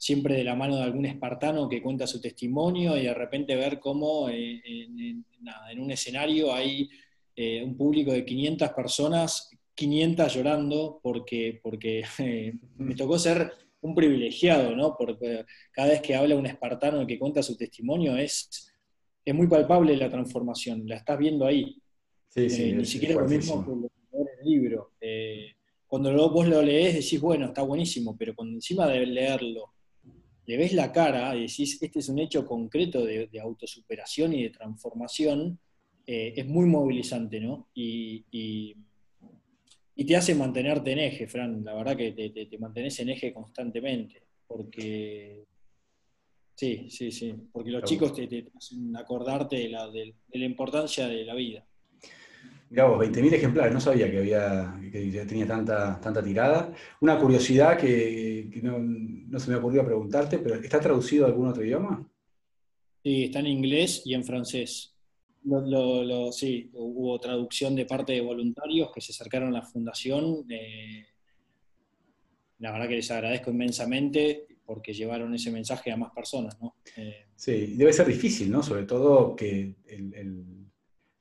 siempre 0.00 0.34
de 0.34 0.44
la 0.44 0.54
mano 0.54 0.76
de 0.76 0.82
algún 0.82 1.04
espartano 1.04 1.68
que 1.68 1.82
cuenta 1.82 2.06
su 2.06 2.22
testimonio 2.22 2.96
y 2.96 3.02
de 3.02 3.12
repente 3.12 3.54
ver 3.54 3.78
cómo 3.78 4.30
eh, 4.30 4.62
en, 4.64 5.78
un 5.78 5.90
escenario 5.90 6.54
hay 6.54 6.88
eh, 7.36 7.62
un 7.62 7.76
público 7.76 8.10
de 8.10 8.24
500 8.24 8.70
personas, 8.70 9.50
500 9.74 10.34
llorando, 10.34 11.00
porque, 11.02 11.60
porque 11.62 12.02
eh, 12.18 12.54
me 12.78 12.94
tocó 12.94 13.18
ser 13.18 13.52
un 13.82 13.94
privilegiado, 13.94 14.74
¿no? 14.76 14.94
Porque 14.96 15.44
cada 15.72 15.88
vez 15.88 16.02
que 16.02 16.14
habla 16.14 16.36
un 16.36 16.46
espartano 16.46 17.06
que 17.06 17.18
cuenta 17.18 17.42
su 17.42 17.56
testimonio 17.56 18.16
es, 18.16 18.72
es 19.24 19.34
muy 19.34 19.46
palpable 19.46 19.96
la 19.96 20.10
transformación, 20.10 20.86
la 20.86 20.96
estás 20.96 21.18
viendo 21.18 21.46
ahí. 21.46 21.80
ni 22.36 22.84
siquiera 22.84 23.20
lo 23.20 23.28
mismo 23.28 23.64
que 23.64 23.70
en 23.72 24.26
el 24.40 24.50
libro. 24.50 24.92
cuando 25.86 26.30
vos 26.30 26.46
lo 26.46 26.62
lees 26.62 26.94
decís, 26.94 27.20
bueno, 27.20 27.46
está 27.46 27.62
buenísimo, 27.62 28.16
pero 28.18 28.34
cuando 28.34 28.54
encima 28.54 28.86
de 28.86 29.06
leerlo 29.06 29.72
le 30.50 30.56
ves 30.56 30.72
la 30.72 30.90
cara 30.90 31.36
y 31.36 31.42
decís, 31.42 31.80
este 31.80 32.00
es 32.00 32.08
un 32.08 32.18
hecho 32.18 32.44
concreto 32.44 33.04
de, 33.04 33.30
autosuperación 33.40 34.34
y 34.34 34.42
de 34.42 34.50
transformación, 34.50 35.60
eh, 36.04 36.34
es 36.36 36.44
muy 36.44 36.66
movilizante, 36.66 37.38
¿no? 37.38 37.68
Y, 37.72 38.74
te 40.04 40.16
hace 40.16 40.34
mantenerte 40.34 40.92
en 40.92 40.98
eje, 41.00 41.26
Fran, 41.26 41.64
la 41.64 41.74
verdad 41.74 41.96
que 41.96 42.12
te, 42.12 42.30
te, 42.30 42.58
mantenés 42.58 42.98
en 43.00 43.10
eje 43.10 43.32
constantemente, 43.32 44.22
porque... 44.46 45.44
Sí, 46.54 46.90
sí, 46.90 47.10
sí, 47.10 47.34
porque 47.50 47.70
los 47.70 47.84
chicos 47.84 48.12
te, 48.12 48.50
hacen 48.54 48.94
acordarte 48.96 49.56
de 49.56 49.68
la, 49.70 49.90
de 49.90 50.14
la 50.32 50.44
importancia 50.44 51.08
de 51.08 51.24
la 51.24 51.34
vida. 51.34 51.64
Mirá 52.70 52.86
20.000 52.86 53.34
ejemplares, 53.34 53.74
no 53.74 53.80
sabía 53.80 54.08
que 54.08 54.18
había 54.18 54.78
que 54.92 55.24
tenía 55.26 55.46
tanta, 55.46 56.00
tanta 56.00 56.22
tirada. 56.22 56.72
Una 57.00 57.18
curiosidad 57.18 57.76
que, 57.76 58.48
no, 58.62 59.40
se 59.40 59.50
me 59.50 59.56
ocurrió 59.56 59.84
preguntarte, 59.84 60.38
pero 60.38 60.54
¿está 60.54 60.78
traducido 60.78 61.24
a 61.24 61.28
algún 61.28 61.48
otro 61.48 61.64
idioma? 61.64 62.08
Sí, 63.02 63.24
está 63.24 63.40
en 63.40 63.48
inglés 63.48 64.02
y 64.04 64.14
en 64.14 64.24
francés. 64.24 64.94
Sí, 66.32 66.70
hubo 66.74 67.18
traducción 67.18 67.74
de 67.74 67.86
parte 67.86 68.12
de 68.12 68.20
voluntarios 68.20 68.90
que 68.92 69.00
se 69.00 69.12
acercaron 69.12 69.48
a 69.48 69.60
la 69.60 69.62
fundación. 69.62 70.44
Eh, 70.48 71.06
la 72.58 72.72
verdad 72.72 72.88
que 72.88 72.96
les 72.96 73.10
agradezco 73.10 73.50
inmensamente 73.50 74.46
porque 74.64 74.92
llevaron 74.92 75.34
ese 75.34 75.50
mensaje 75.50 75.90
a 75.90 75.96
más 75.96 76.12
personas. 76.12 76.56
¿no? 76.60 76.76
Eh, 76.96 77.26
sí, 77.34 77.74
debe 77.76 77.92
ser 77.92 78.06
difícil, 78.06 78.50
¿no? 78.50 78.62
Sobre 78.62 78.84
todo 78.84 79.34
que 79.34 79.74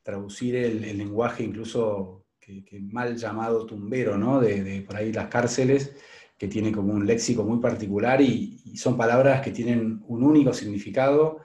traducir 0.04 0.56
el, 0.56 0.98
lenguaje 0.98 1.44
incluso 1.44 2.26
que, 2.40 2.64
mal 2.80 3.16
llamado 3.18 3.66
tumbero, 3.66 4.18
¿no? 4.18 4.40
De, 4.40 4.82
por 4.82 4.98
ahí 4.98 5.12
las 5.12 5.28
cárceles, 5.28 5.96
que 6.38 6.48
tiene 6.48 6.72
como 6.72 6.94
un 6.94 7.06
léxico 7.06 7.44
muy 7.44 7.60
particular 7.60 8.22
y, 8.22 8.58
son 8.76 8.96
palabras 8.96 9.42
que 9.42 9.52
tienen 9.52 10.02
un 10.08 10.24
único 10.24 10.54
significado, 10.54 11.40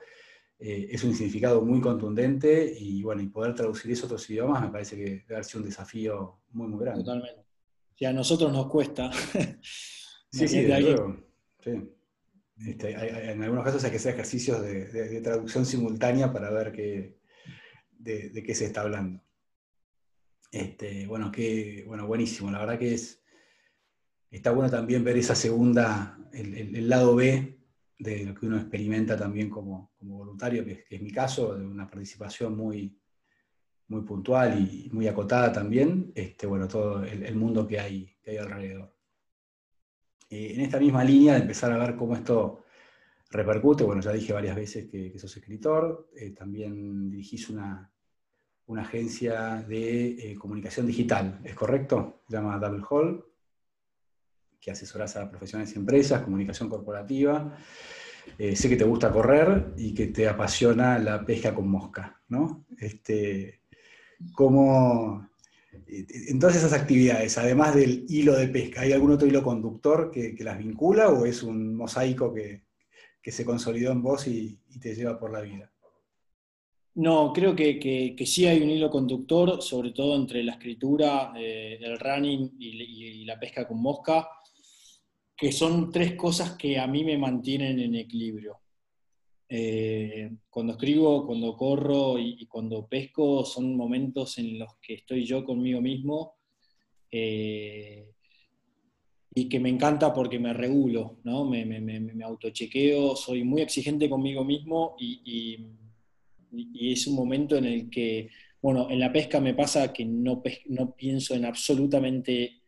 eh, 0.59 0.87
es 0.91 1.03
un 1.03 1.13
significado 1.13 1.61
muy 1.61 1.81
contundente 1.81 2.73
y 2.77 3.01
bueno, 3.03 3.21
y 3.21 3.27
poder 3.27 3.53
traducir 3.55 3.91
eso 3.91 4.03
a 4.03 4.07
otros 4.07 4.29
idiomas 4.29 4.61
me 4.61 4.69
parece 4.69 4.95
que 4.95 5.03
debe 5.03 5.35
haber 5.35 5.45
sido 5.45 5.61
un 5.61 5.65
desafío 5.69 6.39
muy, 6.51 6.67
muy 6.67 6.79
grande. 6.83 7.03
Totalmente. 7.03 7.45
Si 7.95 8.05
a 8.05 8.13
nosotros 8.13 8.51
nos 8.51 8.67
cuesta. 8.67 9.11
sí, 10.31 10.47
sí, 10.47 10.61
de 10.61 11.15
este, 12.57 12.91
en 13.31 13.43
algunos 13.43 13.65
casos 13.65 13.83
hay 13.83 13.91
que 13.91 13.97
hacer 13.97 14.13
ejercicios 14.13 14.61
de 14.61 15.21
traducción 15.21 15.65
simultánea 15.65 16.31
para 16.31 16.51
ver 16.51 16.71
qué, 16.71 17.17
de, 18.05 18.43
qué 18.43 18.55
se 18.55 18.65
está 18.65 18.81
hablando. 18.81 19.21
Este, 20.51 21.05
bueno, 21.07 21.31
que, 21.31 21.83
bueno, 21.87 22.07
buenísimo. 22.07 22.51
La 22.51 22.59
verdad 22.59 22.79
que 22.79 22.93
es, 22.93 23.21
está 24.31 24.51
bueno 24.51 24.69
también 24.69 25.03
ver 25.03 25.17
esa 25.17 25.35
segunda, 25.35 26.17
el, 26.31 26.87
lado 26.87 27.15
B 27.15 27.59
de 27.97 28.25
lo 28.25 28.35
que 28.35 28.45
uno 28.45 28.57
experimenta 28.57 29.17
también 29.17 29.49
como, 29.49 29.93
voluntario, 29.99 30.65
que, 30.65 30.85
es 30.89 31.01
mi 31.01 31.11
caso, 31.11 31.55
de 31.55 31.65
una 31.65 31.89
participación 31.89 32.55
muy, 32.55 32.97
muy 33.87 34.01
puntual 34.01 34.59
y 34.59 34.89
muy 34.91 35.07
acotada 35.07 35.51
también, 35.51 36.11
este, 36.15 36.47
bueno, 36.47 36.67
todo 36.67 37.03
el, 37.03 37.35
mundo 37.35 37.67
que 37.67 37.79
hay, 37.79 38.15
que 38.21 38.31
hay 38.31 38.37
alrededor. 38.37 38.93
Eh, 40.29 40.53
en 40.55 40.61
esta 40.61 40.79
misma 40.79 41.03
línea 41.03 41.33
de 41.33 41.41
empezar 41.41 41.71
a 41.71 41.77
ver 41.77 41.95
cómo 41.95 42.15
esto 42.15 42.63
repercute, 43.29 43.83
bueno, 43.83 44.01
ya 44.01 44.11
dije 44.11 44.33
varias 44.33 44.55
veces 44.55 44.89
que, 44.89 45.17
sos 45.17 45.35
escritor, 45.37 46.09
eh, 46.15 46.31
también 46.31 47.09
dirigís 47.09 47.49
una, 47.49 47.91
una 48.67 48.81
agencia 48.81 49.63
de 49.67 50.31
eh, 50.31 50.35
comunicación 50.35 50.87
digital, 50.87 51.39
¿es 51.43 51.55
correcto? 51.55 52.21
Se 52.27 52.35
llama 52.35 52.57
Double 52.57 52.83
Hall, 52.89 53.25
que 54.65 54.71
asesoras 54.71 55.15
a 55.15 55.29
profesionales 55.29 55.75
y 55.75 55.77
empresas, 55.77 56.23
comunicación 56.23 56.67
corporativa. 56.69 57.55
Eh, 58.35 58.55
sé 58.55 58.67
que 58.67 58.75
te 58.75 58.83
gusta 58.83 59.11
correr 59.11 59.73
y 59.77 59.93
que 59.93 60.07
te 60.07 60.27
apasiona 60.27 60.97
la 60.97 61.23
pesca 61.23 61.53
con 61.53 61.67
mosca, 61.67 62.19
¿no? 62.29 62.65
Este, 62.75 63.61
¿cómo, 64.33 65.29
eh, 65.87 66.07
en 66.29 66.39
todas 66.39 66.55
esas 66.55 66.73
actividades, 66.73 67.37
además 67.37 67.75
del 67.75 68.07
hilo 68.09 68.35
de 68.35 68.47
pesca, 68.47 68.81
¿hay 68.81 68.91
algún 68.91 69.11
otro 69.11 69.27
hilo 69.27 69.43
conductor 69.43 70.09
que, 70.09 70.35
las 70.39 70.57
vincula 70.57 71.09
o 71.09 71.27
es 71.27 71.43
un 71.43 71.75
mosaico 71.75 72.33
que, 72.33 72.63
se 73.21 73.45
consolidó 73.45 73.91
en 73.91 74.01
vos 74.01 74.27
y 74.27 74.59
te 74.79 74.95
lleva 74.95 75.19
por 75.19 75.31
la 75.31 75.41
vida? 75.41 75.71
No, 76.95 77.33
creo 77.33 77.53
que, 77.55 78.15
sí 78.25 78.47
hay 78.47 78.61
un 78.61 78.69
hilo 78.69 78.89
conductor, 78.89 79.61
sobre 79.61 79.91
todo 79.91 80.15
entre 80.15 80.43
la 80.43 80.53
escritura, 80.53 81.33
eh, 81.37 81.77
el 81.81 81.99
running 81.99 82.55
y, 82.57 83.25
la 83.25 83.37
pesca 83.37 83.67
con 83.67 83.81
mosca, 83.81 84.29
que 85.35 85.51
son 85.51 85.91
tres 85.91 86.15
cosas 86.15 86.51
que 86.51 86.79
a 86.79 86.87
mí 86.87 87.03
me 87.03 87.17
mantienen 87.17 87.79
en 87.79 87.95
equilibrio. 87.95 88.59
Eh, 89.47 90.31
cuando 90.49 90.73
escribo, 90.73 91.25
cuando 91.25 91.55
corro 91.55 92.17
y, 92.17 92.45
cuando 92.47 92.87
pesco, 92.87 93.45
son 93.45 93.75
momentos 93.75 94.37
en 94.37 94.57
los 94.57 94.75
que 94.81 94.95
estoy 94.95 95.25
yo 95.25 95.43
conmigo 95.43 95.81
mismo 95.81 96.35
eh, 97.11 98.11
y 99.35 99.47
que 99.47 99.59
me 99.59 99.69
encanta 99.69 100.13
porque 100.13 100.39
me 100.39 100.53
regulo, 100.53 101.19
¿no? 101.23 101.45
me, 101.45 101.65
me, 101.65 102.23
autochequeo, 102.23 103.15
soy 103.15 103.43
muy 103.43 103.61
exigente 103.61 104.09
conmigo 104.09 104.43
mismo 104.43 104.95
y 104.97 105.59
y 106.55 106.91
es 106.91 107.07
un 107.07 107.15
momento 107.15 107.57
en 107.57 107.65
el 107.65 107.89
que, 107.89 108.29
bueno, 108.61 108.89
en 108.89 108.99
la 108.99 109.11
pesca 109.11 109.39
me 109.39 109.53
pasa 109.53 109.91
que 109.91 110.05
no, 110.05 110.41
no 110.67 110.95
pienso 110.95 111.35
en 111.35 111.45
absolutamente 111.45 112.61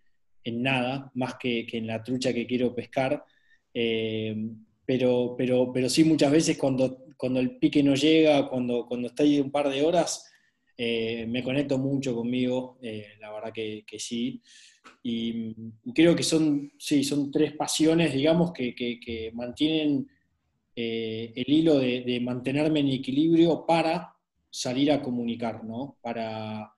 en 0.48 0.64
nada, 0.64 1.12
más 1.16 1.36
que, 1.36 1.68
en 1.74 1.88
la 1.88 2.02
trucha 2.02 2.34
que 2.34 2.48
quiero 2.48 2.74
pescar, 2.74 3.22
eh, 3.74 4.34
pero, 4.86 5.36
pero, 5.38 5.72
pero 5.74 5.90
sí 5.90 6.06
muchas 6.06 6.32
veces 6.32 6.58
cuando, 6.58 7.06
cuando 7.18 7.42
el 7.42 7.58
pique 7.58 7.84
no 7.84 7.96
llega, 7.96 8.48
cuando, 8.48 8.86
cuando 8.88 9.10
estoy 9.10 9.42
un 9.42 9.52
par 9.52 9.70
de 9.70 9.84
horas, 9.84 10.32
eh, 10.78 11.26
me 11.28 11.44
conecto 11.44 11.78
mucho 11.78 12.16
conmigo, 12.16 12.78
eh, 12.82 13.08
la 13.20 13.34
verdad 13.34 13.52
que, 13.54 13.84
sí. 14.00 14.42
Y, 15.04 15.54
creo 15.94 16.16
que 16.16 16.24
son, 16.24 16.72
sí, 16.80 17.04
son 17.04 17.30
tres 17.30 17.54
pasiones, 17.54 18.14
digamos, 18.14 18.54
que, 18.54 18.74
que 18.74 19.32
mantienen 19.34 20.08
el 20.74 21.44
hilo 21.46 21.80
de, 21.80 22.20
mantenerme 22.22 22.82
en 22.82 22.90
equilibrio 22.90 23.66
para 23.66 24.16
salir 24.50 24.92
a 24.92 25.02
comunicar, 25.02 25.66
¿no? 25.66 25.98
Para, 26.02 26.72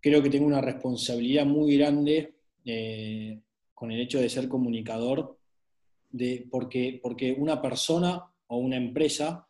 creo 0.00 0.22
que 0.22 0.30
tengo 0.30 0.46
una 0.46 0.62
responsabilidad 0.62 1.46
muy 1.46 1.76
grande 1.76 2.33
eh, 2.64 3.40
con 3.72 3.90
el 3.92 4.00
hecho 4.00 4.20
de 4.20 4.28
ser 4.28 4.48
comunicador, 4.48 5.38
de, 6.10 6.46
porque, 6.50 7.00
porque 7.02 7.32
una 7.32 7.60
persona 7.60 8.24
o 8.46 8.58
una 8.58 8.76
empresa 8.76 9.48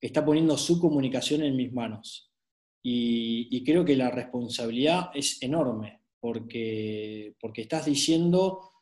está 0.00 0.24
poniendo 0.24 0.56
su 0.58 0.80
comunicación 0.80 1.42
en 1.42 1.56
mis 1.56 1.72
manos. 1.72 2.32
Y, 2.82 3.62
creo 3.64 3.84
que 3.84 3.94
la 3.94 4.10
responsabilidad 4.10 5.10
es 5.14 5.40
enorme, 5.40 6.00
porque, 6.18 7.34
porque 7.40 7.62
estás 7.62 7.86
diciendo 7.86 8.72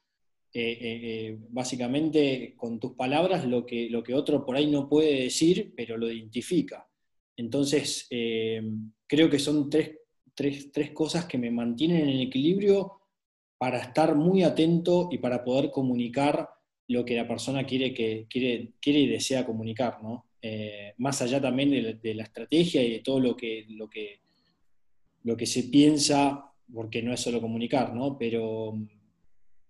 eh, 0.53 0.73
eh, 0.73 1.01
eh, 1.03 1.39
básicamente 1.51 2.55
con 2.57 2.81
tus 2.81 2.95
palabras 2.95 3.45
lo 3.45 3.65
que, 3.65 3.89
lo 3.89 4.03
que 4.03 4.15
otro 4.15 4.45
por 4.45 4.57
ahí 4.57 4.67
no 4.67 4.89
puede 4.89 5.23
decir, 5.23 5.73
pero 5.77 5.97
lo 5.97 6.11
identifica. 6.11 6.89
Entonces, 7.37 8.07
creo 8.09 9.31
que 9.31 9.39
son 9.39 9.71
tres, 9.71 9.97
cosas 10.93 11.27
que 11.27 11.39
me 11.39 11.51
mantienen 11.51 12.09
en 12.09 12.21
equilibrio 12.21 13.00
para 13.61 13.79
estar 13.79 14.15
muy 14.15 14.43
atento 14.43 15.11
y 15.13 15.19
para 15.19 15.45
poder 15.45 15.71
comunicar 15.71 16.49
lo 16.89 17.05
que 17.05 17.15
la 17.15 17.29
persona 17.29 17.67
quiere, 17.67 17.93
que, 17.93 18.27
quiere, 18.27 18.73
quiere 18.81 19.01
y 19.01 19.07
desea 19.07 19.45
comunicar, 19.45 20.03
¿no? 20.03 20.29
Eh, 20.41 20.95
más 20.97 21.21
allá 21.21 21.43
también 21.43 21.71
de, 21.71 22.15
la 22.15 22.23
estrategia 22.23 22.83
y 22.83 22.91
de 22.91 23.01
todo 23.01 23.21
lo 23.21 23.37
que, 23.37 23.67
lo, 23.69 23.91
que, 23.91 24.23
lo 25.25 25.37
que 25.37 25.45
se 25.45 25.65
piensa, 25.65 26.43
porque 26.73 27.03
no 27.03 27.13
es 27.13 27.21
solo 27.21 27.39
comunicar, 27.39 27.95
¿no? 27.95 28.17
Pero, 28.17 28.79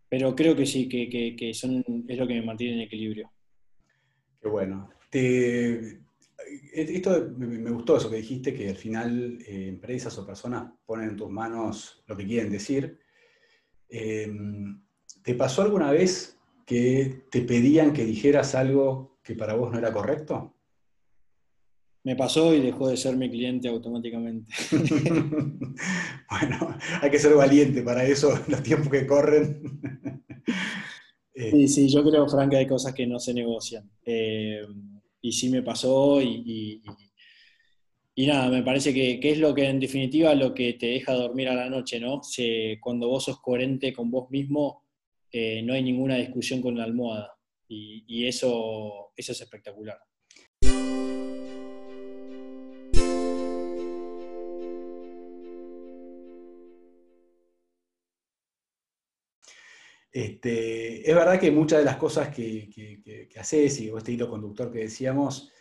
pero 0.09 0.37
creo 0.37 0.55
que 0.55 0.67
sí, 0.67 0.89
que, 0.89 1.53
son, 1.53 1.85
es 2.07 2.17
lo 2.17 2.29
que 2.29 2.35
me 2.35 2.43
mantiene 2.43 2.75
en 2.75 2.81
equilibrio. 2.83 3.33
Qué 4.41 4.49
bueno. 4.49 4.89
Te, 5.11 5.99
esto 6.73 7.29
me, 7.37 7.73
gustó 7.73 7.97
eso 7.97 8.09
que 8.09 8.19
dijiste, 8.19 8.55
que 8.55 8.69
al 8.69 8.77
final 8.77 9.43
eh, 9.45 9.67
empresas 9.67 10.17
o 10.17 10.25
personas 10.25 10.73
ponen 10.87 11.09
en 11.09 11.17
tus 11.17 11.29
manos 11.29 12.05
lo 12.07 12.17
que 12.17 12.25
quieren 12.25 12.53
decir. 12.53 13.01
Em, 13.91 14.81
¿Te 15.23 15.35
pasó 15.35 15.63
alguna 15.63 15.91
vez 15.91 16.39
que 16.65 17.25
te 17.31 17.43
pedían 17.43 17.93
que 17.93 18.05
dijeras 18.05 18.55
algo 18.55 19.19
que 19.23 19.35
para 19.35 19.55
vos 19.55 19.71
no 19.73 19.79
era 19.79 19.93
correcto? 19.93 20.55
Me 22.03 22.17
pasó 22.17 22.55
y 22.55 22.61
dejó 22.61 22.89
de 22.89 22.97
ser 22.97 23.17
mi 23.17 23.29
cliente 23.29 23.69
automáticamente. 23.69 24.51
bueno, 26.31 26.79
hay 27.03 27.11
que 27.11 27.19
ser 27.19 27.35
valiente 27.35 27.83
para 27.83 28.05
eso, 28.05 28.33
los 28.49 28.63
tiempos 28.63 28.89
que 28.89 29.07
corren. 29.07 29.83
sí, 31.35 31.69
sí, 31.69 31.89
yo 31.89 32.03
creo, 32.03 32.27
Frank, 32.27 32.51
que 32.51 32.57
hay 32.57 32.67
cosas 32.67 32.95
que 32.95 33.07
no 33.07 33.19
se 33.19 33.35
negocian. 33.35 33.91
Eh, 34.07 34.63
y 35.21 35.33
sí 35.33 35.51
me 35.51 35.63
pasó 35.63 36.23
y, 36.23 36.43
y, 36.47 36.83
nada, 38.27 38.49
me 38.49 38.63
parece 38.63 38.93
que, 38.93 39.21
es 39.23 39.39
lo 39.39 39.55
que 39.55 39.69
en 39.69 39.81
definitiva 39.81 40.35
lo 40.35 40.53
que 40.55 40.75
te 40.75 40.87
deja 40.87 41.13
dormir 41.13 41.49
a 41.49 41.55
la 41.55 41.71
noche, 41.71 42.01
¿no? 42.01 42.21
cuando 42.81 43.09
vos 43.09 43.25
sos 43.25 43.41
coherente 43.41 43.93
con 43.93 44.11
vos 44.11 44.31
mismo, 44.31 44.85
eh, 45.33 45.63
no 45.63 45.75
hay 45.75 45.83
ninguna 45.83 46.17
discusión 46.17 46.61
con 46.61 46.77
la 46.77 46.85
almohada. 46.85 47.37
Y, 47.69 48.27
eso, 48.27 49.13
eso 49.17 49.31
es 49.33 49.41
espectacular. 49.41 49.99
Este, 60.13 61.09
es 61.09 61.15
verdad 61.15 61.39
que 61.39 61.53
muchas 61.53 61.79
de 61.79 61.85
las 61.85 61.97
cosas 61.97 62.35
que, 62.35 62.69
que, 62.69 63.39
haces 63.39 63.81
y 63.81 63.91
este 63.97 64.13
hilo 64.13 64.29
conductor 64.29 64.73
que 64.73 64.81
decíamos, 64.81 65.53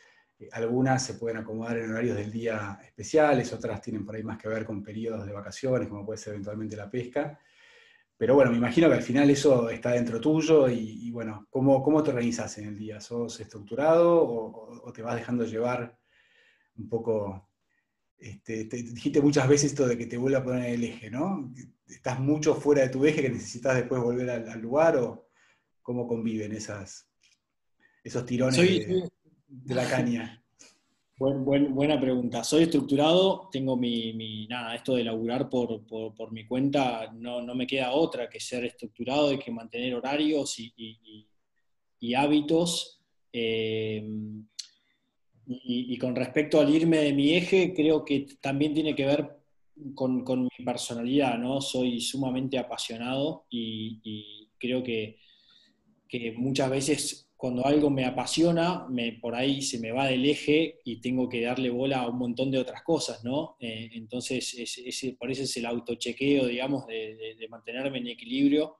algunas 0.51 1.03
se 1.03 1.15
pueden 1.15 1.37
acomodar 1.37 1.77
en 1.77 1.91
horarios 1.91 2.17
del 2.17 2.31
día 2.31 2.79
especiales, 2.83 3.51
otras 3.51 3.81
tienen 3.81 4.05
por 4.05 4.15
ahí 4.15 4.23
más 4.23 4.37
que 4.37 4.47
ver 4.47 4.65
con 4.65 4.81
periodos 4.81 5.25
de 5.25 5.33
vacaciones, 5.33 5.89
como 5.89 6.05
puede 6.05 6.17
ser 6.17 6.33
eventualmente 6.33 6.77
la 6.77 6.89
pesca. 6.89 7.39
Pero 8.17 8.35
bueno, 8.35 8.51
me 8.51 8.57
imagino 8.57 8.89
que 8.89 8.95
al 8.95 9.01
final 9.01 9.29
eso 9.29 9.69
está 9.69 9.91
dentro 9.91 10.19
tuyo 10.19 10.69
y, 10.69 11.09
bueno, 11.09 11.47
¿cómo, 11.49 11.81
¿cómo, 11.81 12.03
te 12.03 12.09
organizas 12.09 12.57
en 12.57 12.67
el 12.67 12.77
día? 12.77 12.99
¿Sos 12.99 13.39
estructurado 13.39 14.21
o, 14.21 14.91
te 14.91 15.01
vas 15.01 15.15
dejando 15.15 15.45
llevar 15.45 15.97
un 16.77 16.89
poco? 16.89 17.49
Este, 18.17 18.65
te, 18.65 18.83
dijiste 18.83 19.21
muchas 19.21 19.47
veces 19.47 19.71
esto 19.71 19.87
de 19.87 19.97
que 19.97 20.05
te 20.05 20.17
vuelve 20.17 20.37
a 20.37 20.43
poner 20.43 20.73
el 20.73 20.83
eje, 20.83 21.09
¿no? 21.09 21.53
¿Estás 21.87 22.19
mucho 22.19 22.55
fuera 22.55 22.81
de 22.81 22.89
tu 22.89 23.05
eje 23.05 23.21
que 23.21 23.29
necesitas 23.29 23.77
después 23.77 24.01
volver 24.01 24.29
al, 24.29 24.59
lugar 24.59 24.97
o 24.97 25.29
cómo 25.81 26.05
conviven 26.05 26.51
esas, 26.51 27.09
esos 28.03 28.25
tirones 28.25 28.57
de, 28.57 29.09
la 29.67 29.87
caña? 29.87 30.39
buena 31.19 31.99
pregunta. 31.99 32.43
Soy 32.43 32.63
estructurado, 32.63 33.49
tengo 33.51 33.75
mi, 33.75 34.47
nada, 34.47 34.75
esto 34.75 34.95
de 34.95 35.03
laburar 35.03 35.49
por, 35.49 36.31
mi 36.31 36.45
cuenta, 36.45 37.11
no, 37.13 37.43
me 37.55 37.67
queda 37.67 37.91
otra 37.91 38.29
que 38.29 38.39
ser 38.39 38.63
estructurado, 38.65 39.33
y 39.33 39.39
que 39.39 39.51
mantener 39.51 39.95
horarios 39.95 40.55
y, 40.57 42.15
hábitos. 42.15 43.01
Eh, 43.33 44.07
y, 45.45 45.97
con 45.97 46.15
respecto 46.15 46.59
al 46.59 46.73
irme 46.73 46.99
de 46.99 47.13
mi 47.13 47.33
eje, 47.33 47.73
creo 47.73 48.05
que 48.05 48.25
también 48.39 48.73
tiene 48.73 48.95
que 48.95 49.05
ver 49.05 49.37
con, 49.95 50.23
mi 50.43 50.65
personalidad, 50.65 51.37
¿no? 51.37 51.59
Soy 51.59 51.99
sumamente 51.99 52.57
apasionado 52.57 53.45
y, 53.49 54.47
creo 54.57 54.83
que, 54.83 55.17
que 56.07 56.33
muchas 56.33 56.69
veces 56.69 57.28
cuando 57.39 57.65
algo 57.65 57.89
me 57.89 58.03
apasiona, 58.03 58.85
por 59.21 59.33
ahí 59.33 59.61
se 59.61 59.79
me 59.79 59.93
va 59.93 60.07
del 60.07 60.25
eje 60.25 60.81
y 60.83 60.99
tengo 60.99 61.29
que 61.29 61.41
darle 61.41 61.69
bola 61.69 62.01
a 62.01 62.09
un 62.09 62.17
montón 62.17 62.51
de 62.51 62.57
otras 62.57 62.83
cosas, 62.83 63.23
¿no? 63.23 63.55
Eh, 63.61 63.91
entonces, 63.93 64.53
ese, 64.55 65.13
por 65.13 65.31
eso 65.31 65.43
es 65.43 65.55
el 65.55 65.65
autochequeo, 65.65 66.47
digamos, 66.47 66.85
de, 66.85 67.37
mantenerme 67.49 67.99
en 67.99 68.07
equilibrio. 68.07 68.79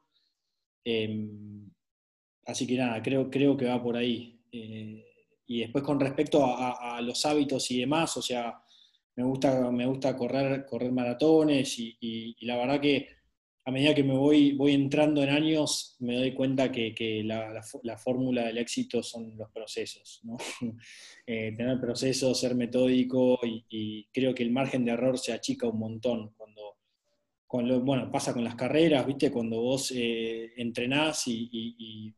Em, 0.84 1.72
así 2.48 2.67
que 2.67 2.76
nada, 2.76 3.02
creo, 3.02 3.30
creo 3.30 3.56
que 3.56 3.63
va 3.63 3.82
por 3.82 3.95
ahí. 3.95 4.41
Eh, 4.52 5.06
y 5.48 5.60
después 5.62 5.82
con 5.82 5.98
respecto 5.98 6.45
a, 6.45 7.00
los 7.02 7.26
hábitos 7.26 7.72
y 7.72 7.80
demás, 7.80 8.17
o 8.17 8.22
sea, 8.22 8.62
me 9.15 9.24
gusta, 9.24 9.72
me 9.72 9.86
gusta 9.86 10.17
correr, 10.17 10.65
correr 10.65 10.91
maratones 10.91 11.80
y 11.80 12.36
la 12.41 12.58
verdad 12.58 12.82
que 12.82 13.19
a 13.65 13.72
medida 13.72 13.93
que 13.93 14.04
me 14.04 14.17
voy, 14.17 14.58
entrando 14.74 15.22
en 15.22 15.30
años, 15.30 15.95
me 16.00 16.15
doy 16.15 16.34
cuenta 16.34 16.72
que, 16.72 17.24
la, 17.24 17.98
fórmula 17.98 18.45
del 18.45 18.58
éxito 18.58 19.04
son 19.04 19.38
los 19.38 19.50
procesos. 19.52 20.22
Eh, 21.32 21.54
tener 21.56 21.80
procesos, 21.80 22.39
ser 22.39 22.56
metódico 22.56 23.39
y, 23.43 24.08
creo 24.12 24.34
que 24.34 24.41
el 24.41 24.50
margen 24.50 24.84
de 24.84 24.93
error 24.93 25.19
se 25.19 25.32
achica 25.32 25.67
un 25.67 25.78
montón. 25.78 26.34
Cuando, 27.45 27.80
bueno, 27.82 28.12
pasa 28.12 28.34
con 28.34 28.43
las 28.43 28.56
carreras, 28.56 29.06
¿viste? 29.06 29.30
Cuando 29.30 29.62
vos 29.62 29.93
eh, 29.95 30.54
entrenás 30.58 31.28
y, 31.28 32.15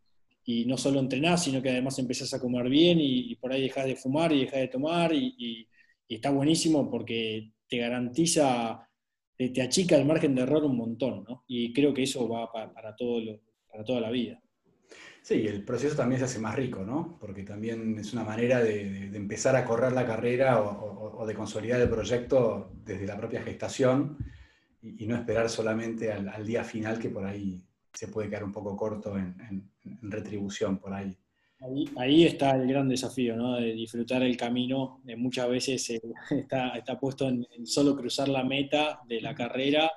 no 0.65 0.77
solo 0.77 1.01
entrenás, 1.01 1.43
sino 1.43 1.62
que 1.62 1.71
además 1.71 1.99
empezás 1.99 2.34
a 2.34 2.39
comer 2.39 2.69
bien 2.69 2.99
y, 3.01 3.36
por 3.36 3.51
ahí 3.51 3.63
dejás 3.63 3.86
de 3.86 3.97
fumar 3.97 4.32
y 4.32 4.41
dejás 4.41 4.62
de 4.62 4.67
tomar 4.69 5.13
y 5.13 5.67
está 6.08 6.30
buenísimo 6.32 6.89
porque 6.89 7.51
te 7.67 7.77
garantiza 7.77 8.88
te, 9.38 9.62
achica 9.62 9.96
el 9.96 10.06
margen 10.06 10.36
de 10.36 10.41
error 10.41 10.63
un 10.63 10.78
montón, 10.78 11.24
¿no? 11.28 11.44
Y 11.48 11.74
creo 11.74 11.94
que 11.94 12.04
eso 12.04 12.28
va 12.28 12.52
para, 12.52 12.96
todo 12.96 13.20
para 13.70 13.84
toda 13.84 14.02
la 14.02 14.12
vida. 14.12 14.41
Sí, 15.22 15.46
el 15.48 15.63
proceso 15.63 15.96
también 15.96 16.20
se 16.20 16.26
hace 16.26 16.39
más 16.39 16.56
rico, 16.56 16.84
¿no? 16.84 17.17
Porque 17.20 17.44
también 17.44 17.98
es 18.00 18.12
una 18.13 18.24
manera 18.24 18.60
de, 18.60 19.06
empezar 19.15 19.56
a 19.56 19.65
correr 19.65 19.91
la 19.94 20.06
carrera 20.06 20.62
o, 20.62 21.26
de 21.26 21.36
consolidar 21.36 21.80
el 21.80 21.89
proyecto 21.89 22.72
desde 22.84 23.06
la 23.06 23.17
propia 23.17 23.41
gestación 23.41 24.17
y, 24.82 25.06
no 25.06 25.15
esperar 25.15 25.50
solamente 25.50 26.12
al, 26.12 26.46
día 26.46 26.63
final 26.63 26.98
que 26.98 27.10
por 27.10 27.26
ahí 27.26 27.63
se 27.94 28.08
puede 28.08 28.30
quedar 28.30 28.44
un 28.44 28.52
poco 28.52 28.76
corto 28.76 29.17
en 29.17 29.70
retribución 30.02 30.80
por 30.80 30.94
ahí. 30.94 31.17
Ahí, 31.95 32.26
está 32.26 32.56
el 32.56 32.67
gran 32.67 32.89
desafío, 32.89 33.36
¿no? 33.36 33.56
De 33.56 33.74
disfrutar 33.74 34.24
el 34.24 34.36
camino. 34.36 35.02
muchas 35.17 35.47
veces 35.47 35.89
eh, 35.91 36.02
está, 36.32 37.00
puesto 37.00 37.28
en, 37.28 37.45
solo 37.65 37.95
cruzar 37.95 38.30
la 38.30 38.43
meta 38.43 39.00
de 39.08 39.21
la 39.21 39.36
carrera, 39.36 39.91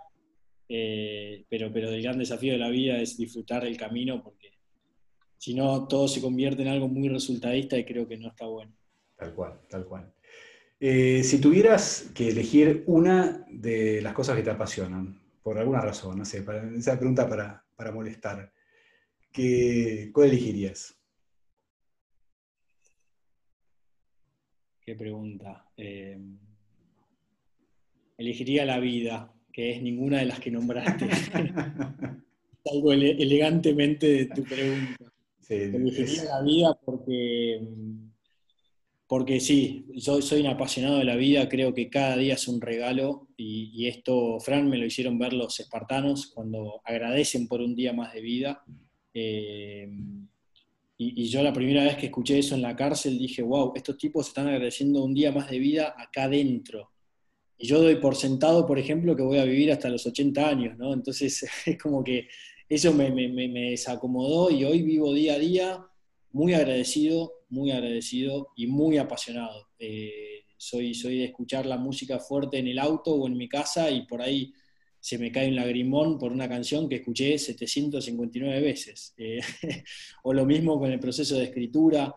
eh, 0.69 1.45
pero, 1.49 1.73
pero 1.73 1.89
el 1.89 2.03
gran 2.03 2.19
desafío 2.19 2.53
de 2.53 2.59
la 2.59 2.69
vida 2.69 2.99
es 2.99 3.17
disfrutar 3.17 3.65
el 3.65 3.79
camino, 3.79 4.23
porque 4.23 4.51
si 5.39 5.55
no, 5.55 5.89
todo 5.89 6.07
se 6.07 6.21
convierte 6.21 6.63
en 6.63 6.69
algo 6.69 6.89
muy 6.89 7.09
resultadista 7.09 7.79
y 7.79 7.85
creo 7.85 8.07
que 8.07 8.19
no 8.19 8.29
está 8.29 8.47
bueno. 8.47 8.73
Tal 9.17 9.35
cual, 9.35 9.61
tal 9.69 9.87
cual. 9.87 10.13
Eh, 10.81 11.23
si 11.25 11.41
tuvieras 11.41 12.11
que 12.15 12.29
elegir 12.29 12.85
una 12.87 13.47
de 13.49 14.03
las 14.03 14.13
cosas 14.13 14.37
que 14.37 14.43
te 14.43 14.51
apasionan, 14.51 15.19
por 15.43 15.59
alguna 15.59 15.81
razón, 15.81 16.19
no 16.19 16.25
sé, 16.27 16.43
para, 16.43 16.69
esa 16.75 16.99
pregunta 16.99 17.27
para, 17.27 17.65
para 17.75 17.91
molestar, 17.91 18.53
¿qué, 19.33 20.11
¿cuál 20.13 20.29
elegirías? 20.29 20.99
Qué 24.85 24.95
pregunta. 24.95 25.67
Eh, 25.79 26.19
elegiría 28.19 28.67
la 28.67 28.79
vida, 28.79 29.33
que 29.51 29.73
es 29.73 29.83
ninguna 29.83 30.19
de 30.19 30.27
las 30.27 30.41
que 30.41 30.51
nombraste. 30.51 31.09
Algo 32.71 32.93
elegantemente 32.93 34.07
de 34.07 34.27
tu 34.27 34.45
pregunta. 34.45 35.13
elegiría 35.49 36.25
la 36.25 36.43
vida 36.43 36.79
porque, 36.85 37.61
porque 39.07 39.41
sí, 39.41 39.87
yo 39.95 40.21
soy 40.21 40.41
un 40.41 40.49
apasionado 40.49 40.99
de 40.99 41.05
la 41.05 41.17
vida, 41.17 41.49
creo 41.49 41.73
que 41.73 41.89
cada 41.89 42.17
día 42.17 42.35
es 42.35 42.47
un 42.47 42.61
regalo 42.61 43.29
y, 43.39 43.87
esto, 43.87 44.39
Fran, 44.41 44.69
me 44.69 44.77
lo 44.77 44.85
hicieron 44.85 45.19
ver 45.19 45.33
los 45.33 45.61
espartanos 45.61 46.27
cuando 46.27 46.83
agradecen 46.85 47.49
por 47.49 47.63
un 47.63 47.75
día 47.75 47.95
más 47.95 48.13
de 48.13 48.21
vida. 48.21 48.63
Eh, 49.15 49.89
y, 50.97 51.29
yo 51.29 51.43
la 51.43 51.53
primera 51.53 51.83
vez 51.83 51.97
que 51.97 52.07
escuché 52.07 52.39
eso 52.39 52.55
en 52.55 52.63
la 52.63 52.77
cárcel 52.77 53.19
dije, 53.19 53.43
wow, 53.43 53.73
estos 53.75 53.99
tipos 53.99 54.29
están 54.29 54.47
agradeciendo 54.47 55.03
un 55.03 55.13
día 55.13 55.33
más 55.33 55.51
de 55.51 55.59
vida 55.59 55.95
acá 55.97 56.25
adentro. 56.25 56.93
Y 57.59 57.67
yo 57.67 57.81
doy 57.81 57.97
por 57.97 58.15
sentado, 58.15 58.67
por 58.67 58.79
ejemplo, 58.79 59.17
que 59.17 59.23
voy 59.23 59.39
a 59.39 59.45
vivir 59.45 59.73
hasta 59.73 59.89
los 59.89 60.07
80 60.07 60.49
años, 60.49 60.79
¿no? 60.79 60.93
Entonces 60.93 61.45
es 61.67 61.79
como 61.79 62.05
que 62.05 62.29
eso 62.69 62.93
me, 62.95 63.11
desacomodó 63.11 64.51
y 64.51 64.65
hoy 64.65 64.83
vivo 64.83 65.13
día 65.13 65.35
a 65.35 65.39
día 65.39 65.87
muy 66.33 66.55
agradecido, 66.55 67.33
muy 67.49 67.73
agradecido 67.73 68.49
y 68.57 68.67
muy 68.67 68.99
apasionado. 68.99 69.69
Eh, 69.79 70.45
soy, 70.57 70.95
soy 70.95 71.19
de 71.19 71.25
escuchar 71.27 71.67
la 71.67 71.77
música 71.77 72.19
fuerte 72.19 72.59
en 72.59 72.69
el 72.69 72.79
auto 72.79 73.15
o 73.15 73.27
en 73.27 73.37
mi 73.37 73.49
casa 73.49 73.91
y 73.91 74.07
por 74.07 74.23
ahí 74.23 74.53
se 75.05 75.19
me 75.19 75.31
cae 75.31 75.49
un 75.49 75.57
lagrimón 75.57 76.19
por 76.19 76.33
una 76.33 76.49
canción 76.49 76.89
que 76.89 76.95
escuché 76.95 77.37
759 77.37 78.63
veces. 78.63 79.13
Eh, 79.19 79.39
o 80.23 80.33
lo 80.33 80.47
mismo 80.47 80.79
con 80.79 80.91
el 80.91 80.99
proceso 80.99 81.37
de 81.37 81.45
escritura. 81.45 82.15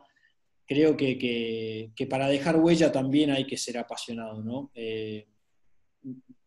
Creo 0.66 0.96
que, 0.96 1.92
para 2.10 2.30
dejar 2.30 2.56
huella 2.56 2.90
también 2.90 3.32
hay 3.32 3.46
que 3.46 3.58
ser 3.58 3.78
apasionado, 3.78 4.42
¿no? 4.42 4.72
Eh, 4.74 5.28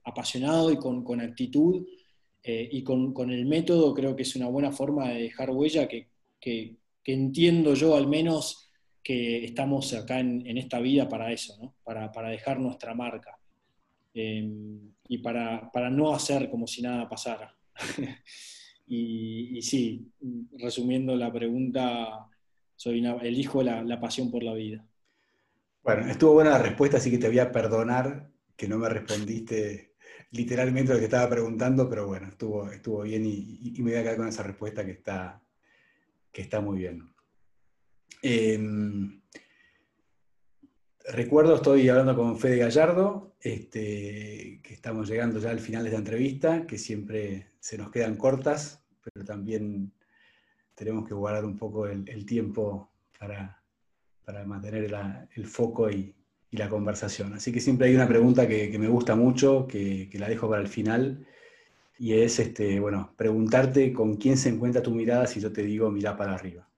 apasionado 0.05 0.73
y 0.73 0.79
con, 0.79 1.21
actitud 1.21 1.87
eh, 2.43 2.71
y 2.73 2.83
con, 2.85 3.31
el 3.31 3.45
método 3.45 3.93
creo 3.93 4.17
que 4.17 4.23
es 4.23 4.35
una 4.35 4.49
buena 4.49 4.73
forma 4.73 5.11
de 5.11 5.25
dejar 5.25 5.51
huella 5.51 5.87
que, 5.87 6.09
entiendo 7.05 7.75
yo 7.75 7.97
al 7.97 8.09
menos 8.09 8.71
que 9.03 9.45
estamos 9.45 9.93
acá 9.93 10.21
en, 10.21 10.57
esta 10.57 10.81
vida 10.81 11.07
para 11.07 11.33
eso, 11.33 11.59
¿no? 11.61 11.75
para, 11.85 12.11
para 12.11 12.31
dejar 12.31 12.61
nuestra 12.61 12.95
marca. 12.95 13.40
Em, 14.15 14.93
y 15.09 15.19
para, 15.19 15.71
no 15.91 16.15
hacer 16.15 16.51
como 16.51 16.67
si 16.67 16.83
nada 16.83 17.09
pasara. 17.09 17.57
y, 18.87 19.61
sí, 19.63 20.11
resumiendo 20.59 21.17
la 21.17 21.33
pregunta, 21.33 22.27
soy 22.77 23.05
elijo 23.23 23.63
la, 23.63 23.83
la, 23.83 24.01
pasión 24.01 24.31
por 24.31 24.43
la 24.43 24.55
vida. 24.55 24.87
Bueno, 25.83 26.11
estuvo 26.11 26.35
buena 26.35 26.51
la 26.51 26.59
respuesta, 26.59 26.99
así 26.99 27.11
que 27.11 27.19
te 27.19 27.29
voy 27.29 27.39
a 27.39 27.53
perdonar 27.53 28.31
que 28.57 28.69
no 28.69 28.79
me 28.79 28.89
respondiste 28.89 29.91
literalmente 30.33 30.93
lo 30.93 30.99
que 30.99 31.07
estaba 31.07 31.29
preguntando, 31.29 31.89
pero 31.89 32.07
bueno, 32.07 32.29
estuvo, 32.29 32.71
estuvo 32.71 33.03
bien 33.03 33.25
y, 33.27 33.75
me 33.79 33.91
voy 33.91 33.95
a 33.95 34.03
quedar 34.03 34.17
con 34.17 34.29
esa 34.29 34.43
respuesta 34.43 34.85
que 34.85 34.93
está, 34.93 35.43
que 36.33 36.43
está 36.43 36.61
muy 36.61 36.79
bien. 36.79 37.13
Em, 38.23 39.21
recuerdo, 41.13 41.57
estoy 41.57 41.89
hablando 41.89 42.17
con 42.17 42.39
Fede 42.39 42.59
Gallardo, 42.59 43.33
este, 43.41 44.61
que 44.63 44.75
estamos 44.75 45.09
llegando 45.09 45.39
ya 45.39 45.51
al 45.51 45.61
final 45.61 45.83
de 45.83 45.91
esta 45.91 45.99
entrevista, 45.99 46.67
que 46.67 46.79
siempre 46.79 47.49
se 47.59 47.79
nos 47.79 47.91
quedan 47.91 48.17
cortas, 48.17 48.83
pero 49.03 49.25
también 49.25 49.93
tenemos 50.75 51.07
que 51.07 51.15
guardar 51.15 51.45
un 51.45 51.57
poco 51.57 51.87
el, 51.87 52.25
tiempo 52.25 52.91
para, 53.19 53.63
mantener 54.47 54.93
el 55.35 55.47
foco 55.47 55.91
y, 55.91 56.15
la 56.53 56.69
conversación. 56.69 57.35
Así 57.35 57.53
que 57.53 57.61
siempre 57.61 57.87
hay 57.87 57.95
una 57.95 58.09
pregunta 58.09 58.49
que, 58.49 58.77
me 58.77 58.89
gusta 58.89 59.15
mucho, 59.15 59.67
que, 59.69 60.11
la 60.15 60.29
dejo 60.29 60.49
para 60.49 60.63
el 60.63 60.69
final, 60.69 61.27
y 61.99 62.15
es, 62.15 62.39
este, 62.39 62.81
bueno, 62.81 63.13
preguntarte 63.17 63.93
con 63.93 64.17
quién 64.17 64.37
se 64.37 64.49
encuentra 64.49 64.83
tu 64.83 64.91
mirada 64.91 65.27
si 65.27 65.39
yo 65.39 65.53
te 65.53 65.63
digo 65.63 65.91
mira 65.91 66.17
para 66.17 66.35
arriba. 66.35 66.70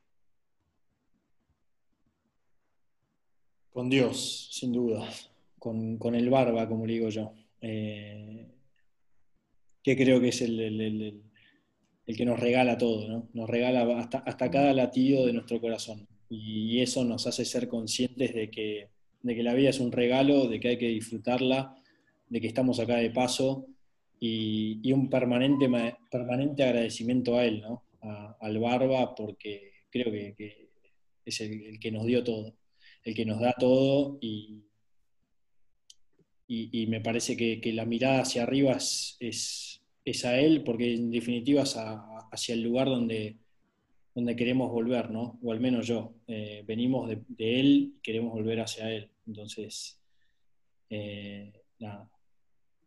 Con 3.72 3.88
Dios, 3.88 4.48
sin 4.52 4.70
duda, 4.70 5.08
con, 5.58 6.14
el 6.14 6.28
barba, 6.28 6.68
como 6.68 6.84
le 6.84 6.92
digo 6.92 7.08
yo, 7.08 7.32
eh, 7.62 8.46
que 9.82 9.96
creo 9.96 10.20
que 10.20 10.28
es 10.28 10.42
el, 10.42 11.22
que 12.04 12.24
nos 12.26 12.38
regala 12.38 12.76
todo, 12.76 13.08
¿no? 13.08 13.30
nos 13.32 13.48
regala 13.48 13.98
hasta, 13.98 14.18
hasta, 14.18 14.50
cada 14.50 14.74
latido 14.74 15.24
de 15.24 15.32
nuestro 15.32 15.58
corazón. 15.58 16.06
Y 16.28 16.80
eso 16.80 17.02
nos 17.04 17.26
hace 17.26 17.46
ser 17.46 17.66
conscientes 17.66 18.34
de 18.34 18.50
que, 18.50 18.90
de 19.22 19.34
que 19.34 19.42
la 19.42 19.54
vida 19.54 19.70
es 19.70 19.80
un 19.80 19.90
regalo, 19.90 20.48
de 20.48 20.60
que 20.60 20.68
hay 20.68 20.78
que 20.78 20.88
disfrutarla, 20.88 21.74
de 22.28 22.40
que 22.42 22.48
estamos 22.48 22.78
acá 22.78 22.96
de 22.96 23.10
paso 23.10 23.68
y, 24.20 24.92
un 24.92 25.08
permanente, 25.08 25.66
permanente 26.10 26.62
agradecimiento 26.62 27.38
a 27.38 27.46
él, 27.46 27.62
¿no? 27.62 27.84
al 28.38 28.58
barba, 28.58 29.14
porque 29.14 29.72
creo 29.88 30.12
que, 30.12 30.68
es 31.24 31.40
el 31.40 31.80
que 31.80 31.90
nos 31.90 32.04
dio 32.04 32.22
todo 32.22 32.52
el 33.04 33.14
que 33.14 33.24
nos 33.24 33.40
da 33.40 33.54
todo 33.58 34.18
y, 34.20 34.62
y, 36.54 36.86
me 36.86 37.00
parece 37.00 37.36
que, 37.36 37.72
la 37.72 37.86
mirada 37.86 38.20
hacia 38.22 38.42
arriba 38.42 38.72
es, 38.72 39.16
es, 40.04 40.24
a 40.24 40.38
Él, 40.38 40.62
porque 40.64 40.94
en 40.94 41.10
definitiva 41.10 41.62
es 41.62 41.76
hacia 41.76 42.54
el 42.54 42.62
lugar 42.62 42.88
donde, 42.88 43.38
donde 44.14 44.36
queremos 44.36 44.70
volver, 44.70 45.10
¿no? 45.10 45.38
O 45.42 45.52
al 45.52 45.60
menos 45.60 45.86
yo. 45.86 46.12
Eh, 46.26 46.62
venimos 46.66 47.08
de, 47.08 47.20
Él 47.38 47.94
y 47.96 48.00
queremos 48.02 48.32
volver 48.32 48.60
hacia 48.60 48.90
Él. 48.90 49.10
Entonces, 49.26 49.98
eh, 50.90 51.52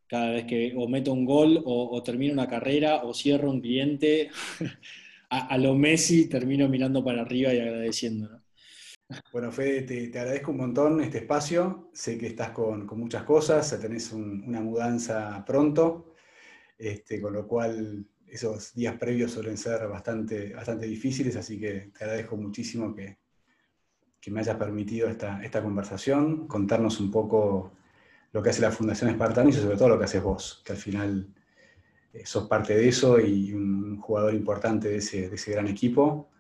Cada 0.08 0.30
vez 0.30 0.46
que 0.46 0.74
o 0.78 0.88
meto 0.88 1.12
un 1.12 1.26
gol 1.26 1.62
o, 1.66 2.02
termino 2.04 2.34
una 2.34 2.48
carrera 2.48 3.04
o 3.04 3.14
cierro 3.14 3.50
un 3.50 3.62
cliente, 3.62 4.30
a, 5.30 5.48
a, 5.48 5.58
lo 5.58 5.74
Messi 5.74 6.30
termino 6.30 6.70
mirando 6.70 7.04
para 7.04 7.24
arriba 7.24 7.52
y 7.54 7.60
agradeciendo, 7.60 8.30
¿no? 8.30 8.45
Bueno, 9.32 9.52
Fede, 9.52 9.84
te, 9.84 10.20
agradezco 10.20 10.52
un 10.52 10.58
montón 10.58 11.02
este 11.02 11.20
espacio. 11.20 11.90
Sé 11.94 12.18
que 12.18 12.28
estás 12.28 12.50
con, 12.50 12.88
muchas 12.98 13.24
cosas, 13.24 13.78
tenés 13.80 14.12
una 14.12 14.62
mudanza 14.62 15.44
pronto, 15.46 16.14
este, 16.78 17.22
con 17.22 17.34
lo 17.34 17.48
cual 17.48 18.06
esos 18.28 18.74
días 18.74 18.98
previos 18.98 19.32
suelen 19.32 19.58
ser 19.58 19.88
bastante, 19.88 20.54
bastante 20.54 20.88
difíciles, 20.88 21.36
así 21.36 21.60
que 21.60 21.92
te 21.98 22.04
agradezco 22.04 22.36
muchísimo 22.38 22.94
que, 22.96 23.18
me 24.28 24.40
hayas 24.40 24.58
permitido 24.58 25.08
esta, 25.08 25.44
esta, 25.44 25.62
conversación, 25.62 26.48
contarnos 26.48 27.00
un 27.00 27.12
poco 27.12 27.74
lo 28.32 28.42
que 28.42 28.50
hace 28.50 28.62
la 28.62 28.72
Fundación 28.72 29.12
Espartano 29.12 29.50
y 29.50 29.54
sobre 29.54 29.78
todo 29.78 29.90
lo 29.90 30.00
que 30.00 30.06
haces 30.06 30.24
vos, 30.24 30.64
que 30.66 30.74
al 30.74 30.80
final 30.80 31.28
eh, 32.12 32.26
sos 32.26 32.48
parte 32.48 32.76
de 32.76 32.88
eso 32.88 33.20
y 33.20 33.54
un 33.54 34.00
jugador 34.02 34.34
importante 34.34 34.90
de 34.90 34.98
ese, 34.98 35.30
de 35.30 35.36
ese 35.36 35.52
gran 35.52 35.68
equipo. 35.68 36.32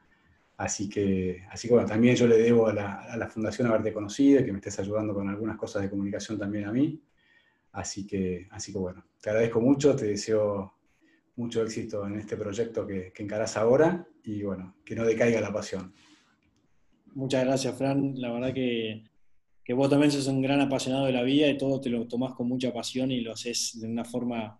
Así 0.57 0.87
que, 0.87 1.43
así 1.51 1.67
que 1.67 1.73
bueno, 1.73 1.87
también 1.87 2.15
yo 2.15 2.27
le 2.27 2.37
debo 2.37 2.67
a 2.67 2.73
la, 2.73 3.29
Fundación 3.29 3.67
haberte 3.67 3.91
conocido 3.91 4.39
y 4.39 4.45
que 4.45 4.51
me 4.51 4.59
estés 4.59 4.79
ayudando 4.79 5.13
con 5.13 5.27
algunas 5.27 5.57
cosas 5.57 5.81
de 5.81 5.89
comunicación 5.89 6.37
también 6.37 6.65
a 6.65 6.71
mí. 6.71 7.01
Así 7.73 8.07
que, 8.07 8.47
así 8.51 8.71
que 8.71 8.77
bueno, 8.77 9.05
te 9.21 9.29
agradezco 9.29 9.59
mucho, 9.59 9.95
te 9.95 10.05
deseo 10.05 10.73
mucho 11.35 11.61
éxito 11.61 12.07
en 12.07 12.19
este 12.19 12.37
proyecto 12.37 12.87
que, 12.87 13.11
que 13.11 13.23
encarás 13.23 13.57
ahora 13.57 14.07
y 14.23 14.43
bueno, 14.43 14.77
que 14.85 14.95
no 14.95 15.05
decaiga 15.05 15.41
la 15.41 15.51
pasión. 15.51 15.93
Muchas 17.13 17.43
gracias, 17.43 17.77
Fran. 17.77 18.13
La 18.15 18.31
verdad 18.31 18.53
que, 18.53 19.03
que 19.65 19.73
vos 19.73 19.89
también 19.89 20.11
sos 20.11 20.27
un 20.27 20.41
gran 20.41 20.61
apasionado 20.61 21.05
de 21.07 21.11
la 21.11 21.23
vida 21.23 21.47
y 21.47 21.57
todo 21.57 21.81
te 21.81 21.89
lo 21.89 22.07
tomás 22.07 22.33
con 22.35 22.47
mucha 22.47 22.71
pasión 22.71 23.11
y 23.11 23.21
lo 23.21 23.33
haces 23.33 23.79
de 23.81 23.87
una 23.87 24.05
forma 24.05 24.59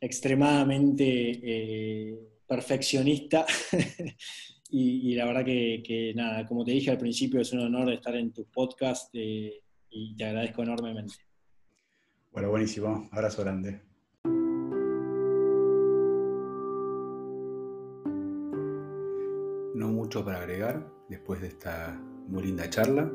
extremadamente 0.00 1.04
eh, 1.42 2.18
perfeccionista 2.46 3.44
Y, 4.70 5.14
la 5.14 5.24
verdad 5.24 5.44
que, 5.44 6.12
nada, 6.14 6.44
como 6.46 6.64
te 6.64 6.72
dije 6.72 6.90
al 6.90 6.98
principio, 6.98 7.40
es 7.40 7.52
un 7.52 7.60
honor 7.60 7.90
estar 7.90 8.14
en 8.14 8.32
tu 8.32 8.44
podcast 8.44 9.08
eh, 9.14 9.62
y 9.88 10.14
te 10.14 10.24
agradezco 10.24 10.62
enormemente. 10.62 11.14
Bueno, 12.32 12.50
buenísimo. 12.50 13.08
Abrazo 13.10 13.42
grande. 13.42 13.80
No 19.74 19.88
mucho 19.88 20.22
para 20.24 20.40
agregar 20.40 20.86
después 21.08 21.40
de 21.40 21.48
esta 21.48 21.98
muy 22.28 22.42
linda 22.42 22.68
charla. 22.68 23.10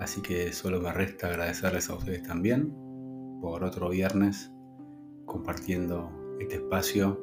Así 0.00 0.22
que 0.22 0.52
solo 0.52 0.80
me 0.80 0.92
resta 0.92 1.26
agradecerles 1.26 1.90
a 1.90 1.96
ustedes 1.96 2.22
también 2.22 2.72
por 3.42 3.64
otro 3.64 3.90
viernes 3.90 4.50
compartiendo 5.26 6.10
este 6.40 6.56
espacio 6.56 7.20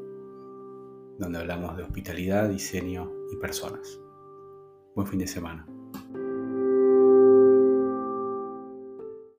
donde 1.17 1.39
hablamos 1.39 1.77
de 1.77 1.83
hospitalidad, 1.83 2.49
diseño 2.49 3.14
y 3.31 3.38
personas. 3.38 3.99
Buen 4.95 5.07
fin 5.07 5.19
de 5.19 5.27
semana. 5.27 5.67